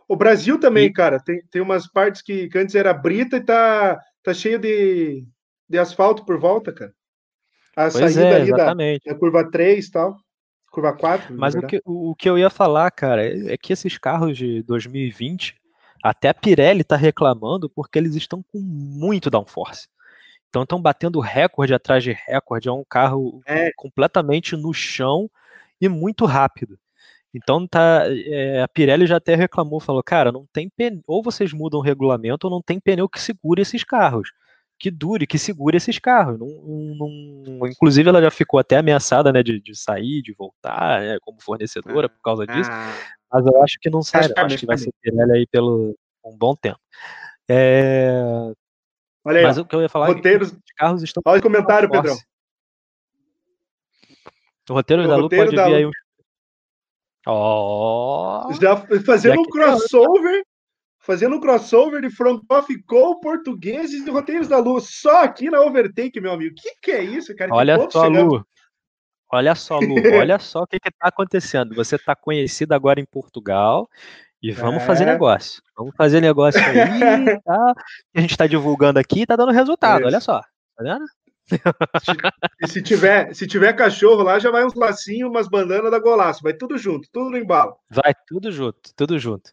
[0.07, 0.93] O Brasil também, e...
[0.93, 5.27] cara, tem, tem umas partes que, que, antes era Brita e tá, tá cheio de,
[5.69, 6.93] de asfalto por volta, cara.
[7.75, 10.17] A saída é, ali da, da, curva 3 e tal.
[10.71, 11.37] Curva 4.
[11.37, 14.63] Mas o que, o que eu ia falar, cara, é, é que esses carros de
[14.63, 15.56] 2020
[16.03, 19.87] até a Pirelli está reclamando porque eles estão com muito downforce.
[20.49, 22.69] Então estão batendo recorde atrás de recorde.
[22.69, 23.71] É um carro é.
[23.75, 25.29] completamente no chão
[25.79, 26.77] e muito rápido.
[27.33, 31.53] Então tá, é, a Pirelli já até reclamou, falou, cara, não tem pneu, ou vocês
[31.53, 34.31] mudam o regulamento ou não tem pneu que segure esses carros,
[34.79, 36.39] que dure, que segure esses carros.
[36.39, 41.17] Não, não, inclusive ela já ficou até ameaçada, né, de, de sair, de voltar, né,
[41.21, 42.69] como fornecedora por causa disso.
[42.71, 42.93] Ah.
[43.31, 46.55] Mas eu acho que não sai, acho, que vai ser Pirelli aí pelo um bom
[46.55, 46.79] tempo.
[47.49, 48.21] É...
[49.23, 50.49] Olha aí, Mas o que eu ia falar roteiros...
[50.49, 51.21] é que os carros estão.
[51.25, 52.17] Olha o comentário, Pedrão.
[54.69, 55.65] O roteiro o da Lu pode da...
[55.65, 55.91] vir aí um.
[57.27, 58.49] Oh.
[58.59, 60.43] Já fazendo um crossover,
[60.99, 65.59] fazendo um crossover de front off com portugueses e roteiros da Lu, só aqui na
[65.59, 66.55] Overtake, meu amigo.
[66.57, 67.53] O que, que é isso, cara?
[67.53, 68.45] Olha só, Lu.
[69.31, 71.75] Olha só, Lu, olha só o que está acontecendo.
[71.75, 73.89] Você está conhecido agora em Portugal
[74.41, 74.85] e vamos é.
[74.85, 75.61] fazer negócio.
[75.77, 77.73] Vamos fazer negócio aí, tá?
[78.15, 80.41] A gente está divulgando aqui e tá dando resultado, olha só.
[80.75, 81.05] Tá vendo?
[82.61, 86.43] E se tiver, se tiver cachorro lá, já vai uns lacinhos, umas bandanas da golaço,
[86.43, 87.77] vai tudo junto, tudo no embalo.
[87.89, 89.51] Vai tudo junto, tudo junto.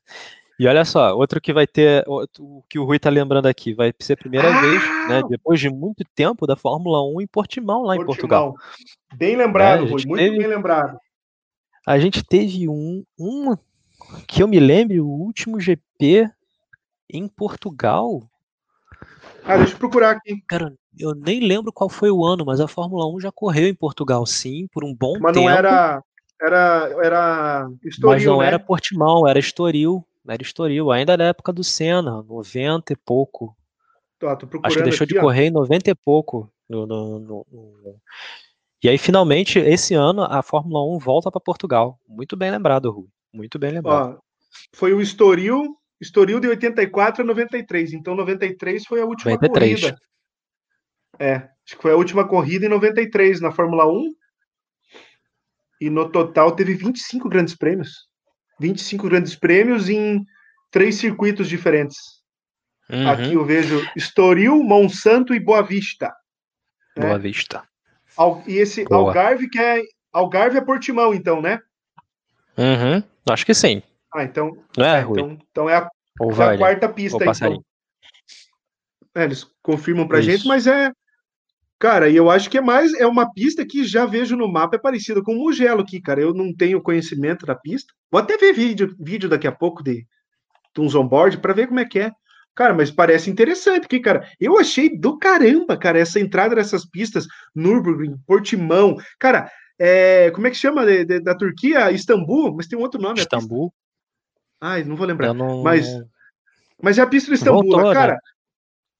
[0.58, 3.92] E olha só, outro que vai ter, o que o Rui tá lembrando aqui, vai
[3.98, 4.60] ser a primeira ah!
[4.60, 8.02] vez, né, depois de muito tempo, da Fórmula 1 em Portimão, lá Portimão.
[8.02, 8.54] em Portugal.
[9.14, 10.96] Bem lembrado, é, Rui, muito teve, bem lembrado.
[11.86, 13.56] A gente teve um, um,
[14.28, 16.30] que eu me lembre, o último GP
[17.10, 18.22] em Portugal.
[19.44, 20.42] Ah, deixa eu procurar aqui.
[20.48, 23.74] Cara, eu nem lembro qual foi o ano, mas a Fórmula 1 já correu em
[23.74, 25.46] Portugal, sim, por um bom mas tempo.
[25.46, 26.02] Mas não era,
[26.40, 28.46] era, era Estoril, Mas não né?
[28.46, 30.04] era Portimão, era Estoril.
[30.26, 33.56] Era Estoril, ainda na época do Senna, 90 e pouco.
[34.18, 36.50] Tá, Acho que deixou aqui, de correr em 90 e pouco.
[36.68, 37.46] No, no, no,
[38.82, 41.98] e aí, finalmente, esse ano, a Fórmula 1 volta para Portugal.
[42.06, 43.08] Muito bem lembrado, Rui.
[43.32, 44.18] Muito bem lembrado.
[44.18, 44.18] Ó,
[44.74, 47.94] foi o Estoril, Estoril de 84 a 93.
[47.94, 49.80] Então, 93 foi a última 93.
[49.80, 49.98] corrida.
[51.18, 54.14] É, acho que foi a última corrida em 93 na Fórmula 1.
[55.80, 58.06] E no total teve 25 grandes prêmios.
[58.58, 60.24] 25 grandes prêmios em
[60.70, 61.96] três circuitos diferentes.
[62.90, 63.08] Uhum.
[63.08, 66.12] Aqui eu vejo Estoril, Monsanto e Boa Vista.
[66.96, 67.06] Né?
[67.06, 67.62] Boa Vista.
[68.46, 69.08] e esse Boa.
[69.08, 69.82] Algarve, que é.
[70.12, 71.60] Algarve é Portimão, então, né?
[72.56, 73.02] Uhum.
[73.30, 73.82] Acho que sim.
[74.14, 74.56] Ah, então.
[74.76, 75.90] Não é, é então, então é a,
[76.20, 77.64] é a quarta pista, então.
[79.16, 80.30] É, eles confirmam pra Isso.
[80.30, 80.92] gente, mas é.
[81.84, 82.94] Cara, e eu acho que é mais.
[82.94, 86.18] É uma pista que já vejo no mapa, é parecida com o Mugello aqui, cara.
[86.18, 87.92] Eu não tenho conhecimento da pista.
[88.10, 90.06] Vou até ver vídeo, vídeo daqui a pouco de,
[90.74, 92.10] de uns onboard para ver como é que é.
[92.54, 94.26] Cara, mas parece interessante aqui, cara.
[94.40, 98.96] Eu achei do caramba, cara, essa entrada nessas pistas, Nürburgring, Portimão.
[99.18, 101.92] Cara, é, como é que chama de, de, da Turquia?
[101.92, 103.20] Istambul, mas tem um outro nome.
[103.20, 103.70] Istambul.
[104.58, 105.34] Ai, não vou lembrar.
[105.34, 105.62] Não...
[105.62, 105.86] Mas,
[106.82, 108.14] mas é a pista do Istambul, Voltou, cara.
[108.14, 108.18] Né?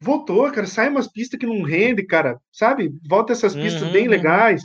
[0.05, 0.67] Voltou, cara.
[0.67, 2.39] Sai umas pistas que não rende, cara.
[2.53, 2.93] Sabe?
[3.09, 3.93] Volta essas pistas uhum.
[3.93, 4.63] bem legais.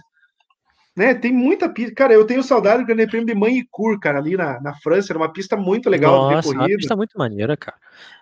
[0.98, 1.14] Né?
[1.14, 1.96] Tem muita pista.
[1.96, 5.14] Cara, eu tenho saudade do Grande Prêmio de Manicourt, cara, ali na, na França.
[5.14, 7.78] Era uma pista muito legal nossa, Uma pista muito maneira, cara.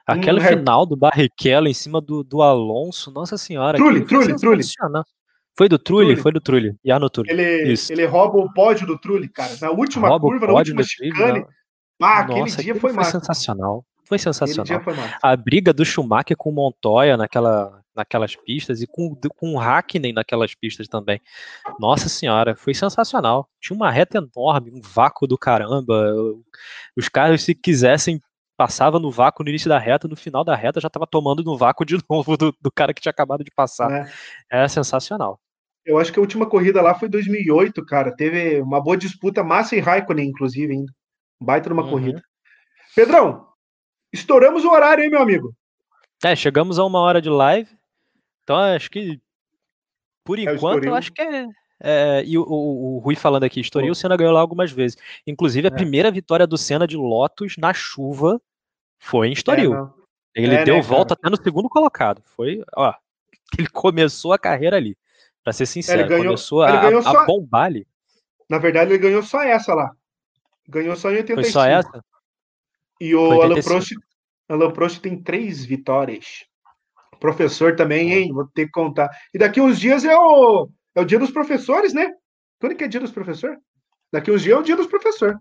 [0.05, 3.78] Aquela um, final do Barrichello em cima do, do Alonso, nossa senhora.
[3.78, 4.63] Trulli, Trulli, Trulli.
[5.57, 6.76] Foi do Trulli, foi do Trulli.
[6.86, 7.32] no Trulli.
[7.32, 7.91] Ele, Isso.
[7.91, 9.53] ele rouba o pódio do Trulli, cara.
[9.59, 11.43] Na última rouba curva, na última chicane.
[11.99, 13.84] Ah, aquele Nossa, dia foi, foi sensacional.
[14.08, 14.82] Foi sensacional.
[14.82, 19.58] Foi a briga do Schumacher com o Montoya naquela, naquelas pistas e com, com o
[19.58, 21.20] Hackney naquelas pistas também.
[21.78, 23.49] Nossa senhora, foi sensacional.
[23.60, 26.14] Tinha uma reta enorme, um vácuo do caramba.
[26.95, 28.22] Os caras, se quisessem,
[28.55, 31.58] passava no vácuo no início da reta, no final da reta já estava tomando no
[31.58, 33.91] vácuo de novo do, do cara que tinha acabado de passar.
[33.91, 34.12] É.
[34.49, 35.39] Era sensacional.
[35.86, 38.16] Eu acho que a última corrida lá foi 2008, cara.
[38.16, 40.91] Teve uma boa disputa, Massa e Raikkonen, inclusive, ainda.
[41.41, 41.89] Baita numa uhum.
[41.89, 42.22] corrida.
[42.95, 43.47] Pedrão,
[44.20, 45.53] estouramos o horário, hein, meu amigo?
[46.24, 47.70] É, chegamos a uma hora de live.
[48.43, 49.20] Então, acho que,
[50.24, 51.45] por é enquanto, eu acho que é.
[51.82, 54.97] é e o, o, o, Rui falando aqui, Estoril, o Senna ganhou lá algumas vezes.
[55.26, 55.76] Inclusive, a é.
[55.76, 58.41] primeira vitória do Senna de Lotus na chuva
[58.99, 59.76] foi em Estoril.
[59.76, 62.22] É, ele é, deu né, volta até no segundo colocado.
[62.26, 62.93] Foi, ó,
[63.57, 64.97] ele começou a carreira ali.
[65.43, 67.88] Pra ser sincero, ele ganhou, começou a, ganhou só, a bombar ali.
[68.49, 69.91] Na verdade, ele ganhou só essa lá.
[70.68, 71.41] Ganhou só em 85.
[71.41, 72.03] Foi só essa?
[72.99, 73.93] E o Alan Prost,
[74.50, 76.45] Alan Prost tem três vitórias.
[77.20, 78.34] Professor também, hein?
[78.34, 79.10] Vou ter que contar.
[79.34, 82.12] E daqui uns dias é o, é o dia dos professores, né?
[82.60, 83.58] Quando que é dia dos professores?
[84.12, 85.38] Daqui uns dias é o dia dos professores.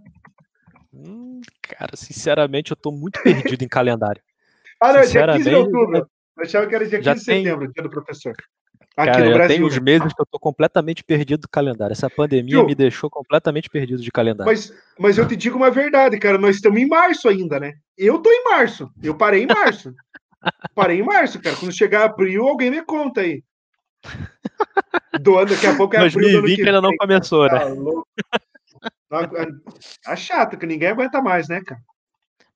[0.93, 4.23] Hum, cara, sinceramente, eu tô muito perdido em calendário.
[4.81, 5.99] Ah, não, é dia 15 de outubro.
[6.37, 8.35] Eu achava que era dia 15 de setembro, dia do professor.
[8.97, 9.57] Aqui Cara, no Brasil.
[9.57, 11.93] tem uns meses que eu tô completamente perdido do calendário.
[11.93, 14.51] Essa pandemia me deixou completamente perdido de calendário.
[14.51, 16.39] Mas, mas eu te digo uma verdade, cara.
[16.39, 17.75] Nós estamos em março ainda, né?
[17.99, 18.91] Eu tô em março.
[19.03, 19.95] Eu parei em março.
[20.75, 21.57] parei em março, cara.
[21.57, 23.45] Quando chegar abril, alguém me conta aí.
[25.21, 27.61] Do ano, daqui a pouco é 2020 ainda não começou, né?
[29.11, 29.29] Tá,
[30.03, 31.81] tá chato, que ninguém aguenta mais, né, cara?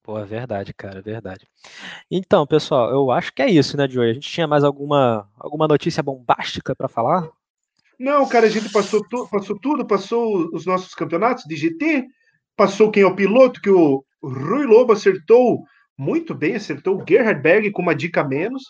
[0.02, 1.46] Pô, é verdade, cara, é verdade.
[2.10, 4.10] Então, pessoal, eu acho que é isso, né, Joey?
[4.10, 7.28] A gente tinha mais alguma, alguma notícia bombástica para falar?
[7.98, 12.06] Não, cara, a gente passou, tu, passou tudo, passou os nossos campeonatos de GT,
[12.56, 15.62] passou quem é o piloto, que o Rui Lobo acertou
[15.98, 18.62] muito bem, acertou o Gerhard Berg com uma dica menos.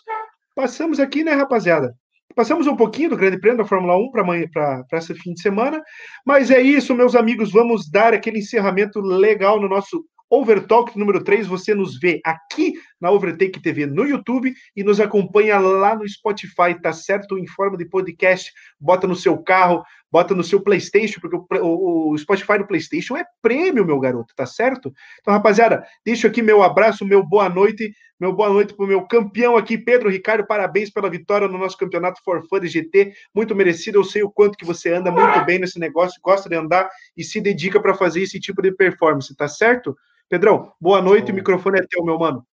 [0.53, 1.95] Passamos aqui, né, rapaziada?
[2.35, 5.81] Passamos um pouquinho do Grande Prêmio da Fórmula 1 para esse fim de semana,
[6.25, 7.51] mas é isso, meus amigos.
[7.51, 13.09] Vamos dar aquele encerramento legal no nosso Overtalk número 3, você nos vê aqui na
[13.09, 17.37] Overtake TV no YouTube e nos acompanha lá no Spotify, tá certo?
[17.37, 22.17] Em forma de podcast, bota no seu carro, bota no seu PlayStation, porque o, o,
[22.17, 24.93] Spotify no PlayStation é prêmio, meu garoto, tá certo?
[25.21, 29.55] Então, rapaziada, deixo aqui meu abraço, meu boa noite, meu boa noite pro meu campeão
[29.55, 33.97] aqui, Pedro Ricardo, parabéns pela vitória no nosso campeonato For Fun de GT, muito merecido,
[33.97, 37.23] eu sei o quanto que você anda muito bem nesse negócio, gosta de andar e
[37.23, 39.95] se dedica para fazer esse tipo de performance, tá certo?
[40.29, 42.45] Pedrão, boa noite, o microfone é teu, meu mano.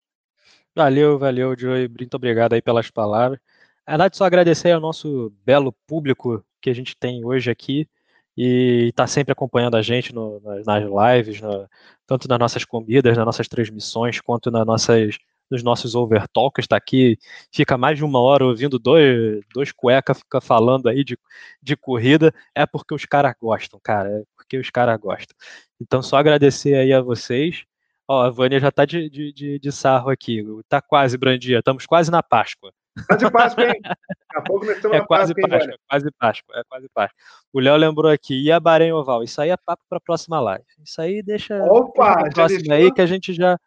[0.76, 1.88] Valeu, valeu, Joey.
[1.88, 3.40] Muito obrigado aí pelas palavras.
[3.86, 7.88] Na verdade, só agradecer ao nosso belo público que a gente tem hoje aqui
[8.36, 11.66] e está sempre acompanhando a gente no, nas lives, no,
[12.06, 15.16] tanto nas nossas comidas, nas nossas transmissões, quanto nas nossas,
[15.50, 16.64] nos nossos overtalks.
[16.64, 17.18] Está aqui,
[17.50, 21.18] fica mais de uma hora ouvindo dois, dois cueca fica falando aí de,
[21.62, 22.34] de corrida.
[22.54, 24.10] É porque os caras gostam, cara.
[24.10, 25.34] É porque os caras gostam.
[25.80, 27.64] Então, só agradecer aí a vocês.
[28.08, 30.44] Ó, a Vânia já tá de, de, de, de sarro aqui.
[30.68, 31.58] Tá quase, Brandia.
[31.58, 32.72] Estamos quase na Páscoa.
[33.08, 33.80] Quase Páscoa, hein?
[33.82, 36.88] Daqui a pouco nós estamos é na quase Páscoa, Páscoa, hein, quase Páscoa, é quase
[36.94, 37.18] Páscoa.
[37.52, 39.22] O Léo lembrou aqui, e a Bahrein Oval?
[39.22, 40.64] Isso aí é papo para a próxima live.
[40.84, 42.74] Isso aí deixa, Opa, deixa próxima deixou?
[42.74, 43.58] aí que a gente já,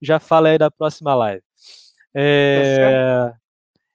[0.00, 1.42] já fala aí da próxima live.
[2.14, 3.30] É...
[3.30, 3.38] Tá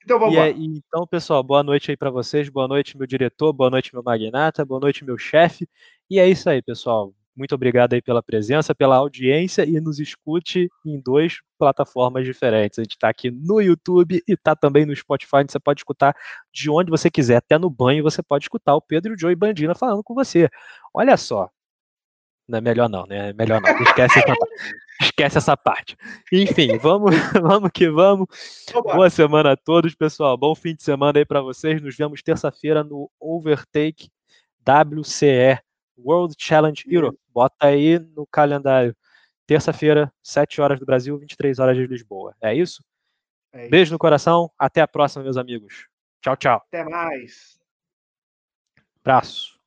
[0.03, 0.49] então vamos e, lá.
[0.49, 4.65] então, pessoal, boa noite aí para vocês, boa noite, meu diretor, boa noite, meu magnata,
[4.65, 5.67] boa noite, meu chefe.
[6.09, 7.13] E é isso aí, pessoal.
[7.35, 12.77] Muito obrigado aí pela presença, pela audiência e nos escute em duas plataformas diferentes.
[12.77, 16.15] A gente está aqui no YouTube e está também no Spotify, você pode escutar
[16.53, 19.35] de onde você quiser, até no banho você pode escutar o Pedro, o Joe e
[19.35, 20.47] Bandina falando com você.
[20.93, 21.49] Olha só.
[22.47, 23.29] Não é melhor não, né?
[23.29, 23.71] É melhor não.
[23.81, 24.35] Esquece essa,
[25.01, 25.97] esquece essa parte.
[26.31, 28.27] Enfim, vamos, vamos que vamos.
[28.83, 30.37] Boa semana a todos, pessoal.
[30.37, 31.81] Bom fim de semana aí para vocês.
[31.81, 34.09] Nos vemos terça-feira no Overtake
[34.67, 35.59] WCE
[35.97, 37.17] World Challenge Europe.
[37.29, 38.95] Bota aí no calendário.
[39.45, 42.35] Terça-feira, 7 horas do Brasil, 23 horas de Lisboa.
[42.41, 42.83] É isso?
[43.51, 43.71] É isso.
[43.71, 44.51] Beijo no coração.
[44.57, 45.87] Até a próxima, meus amigos.
[46.21, 46.63] Tchau, tchau.
[46.67, 47.59] Até mais.
[49.01, 49.59] Abraço.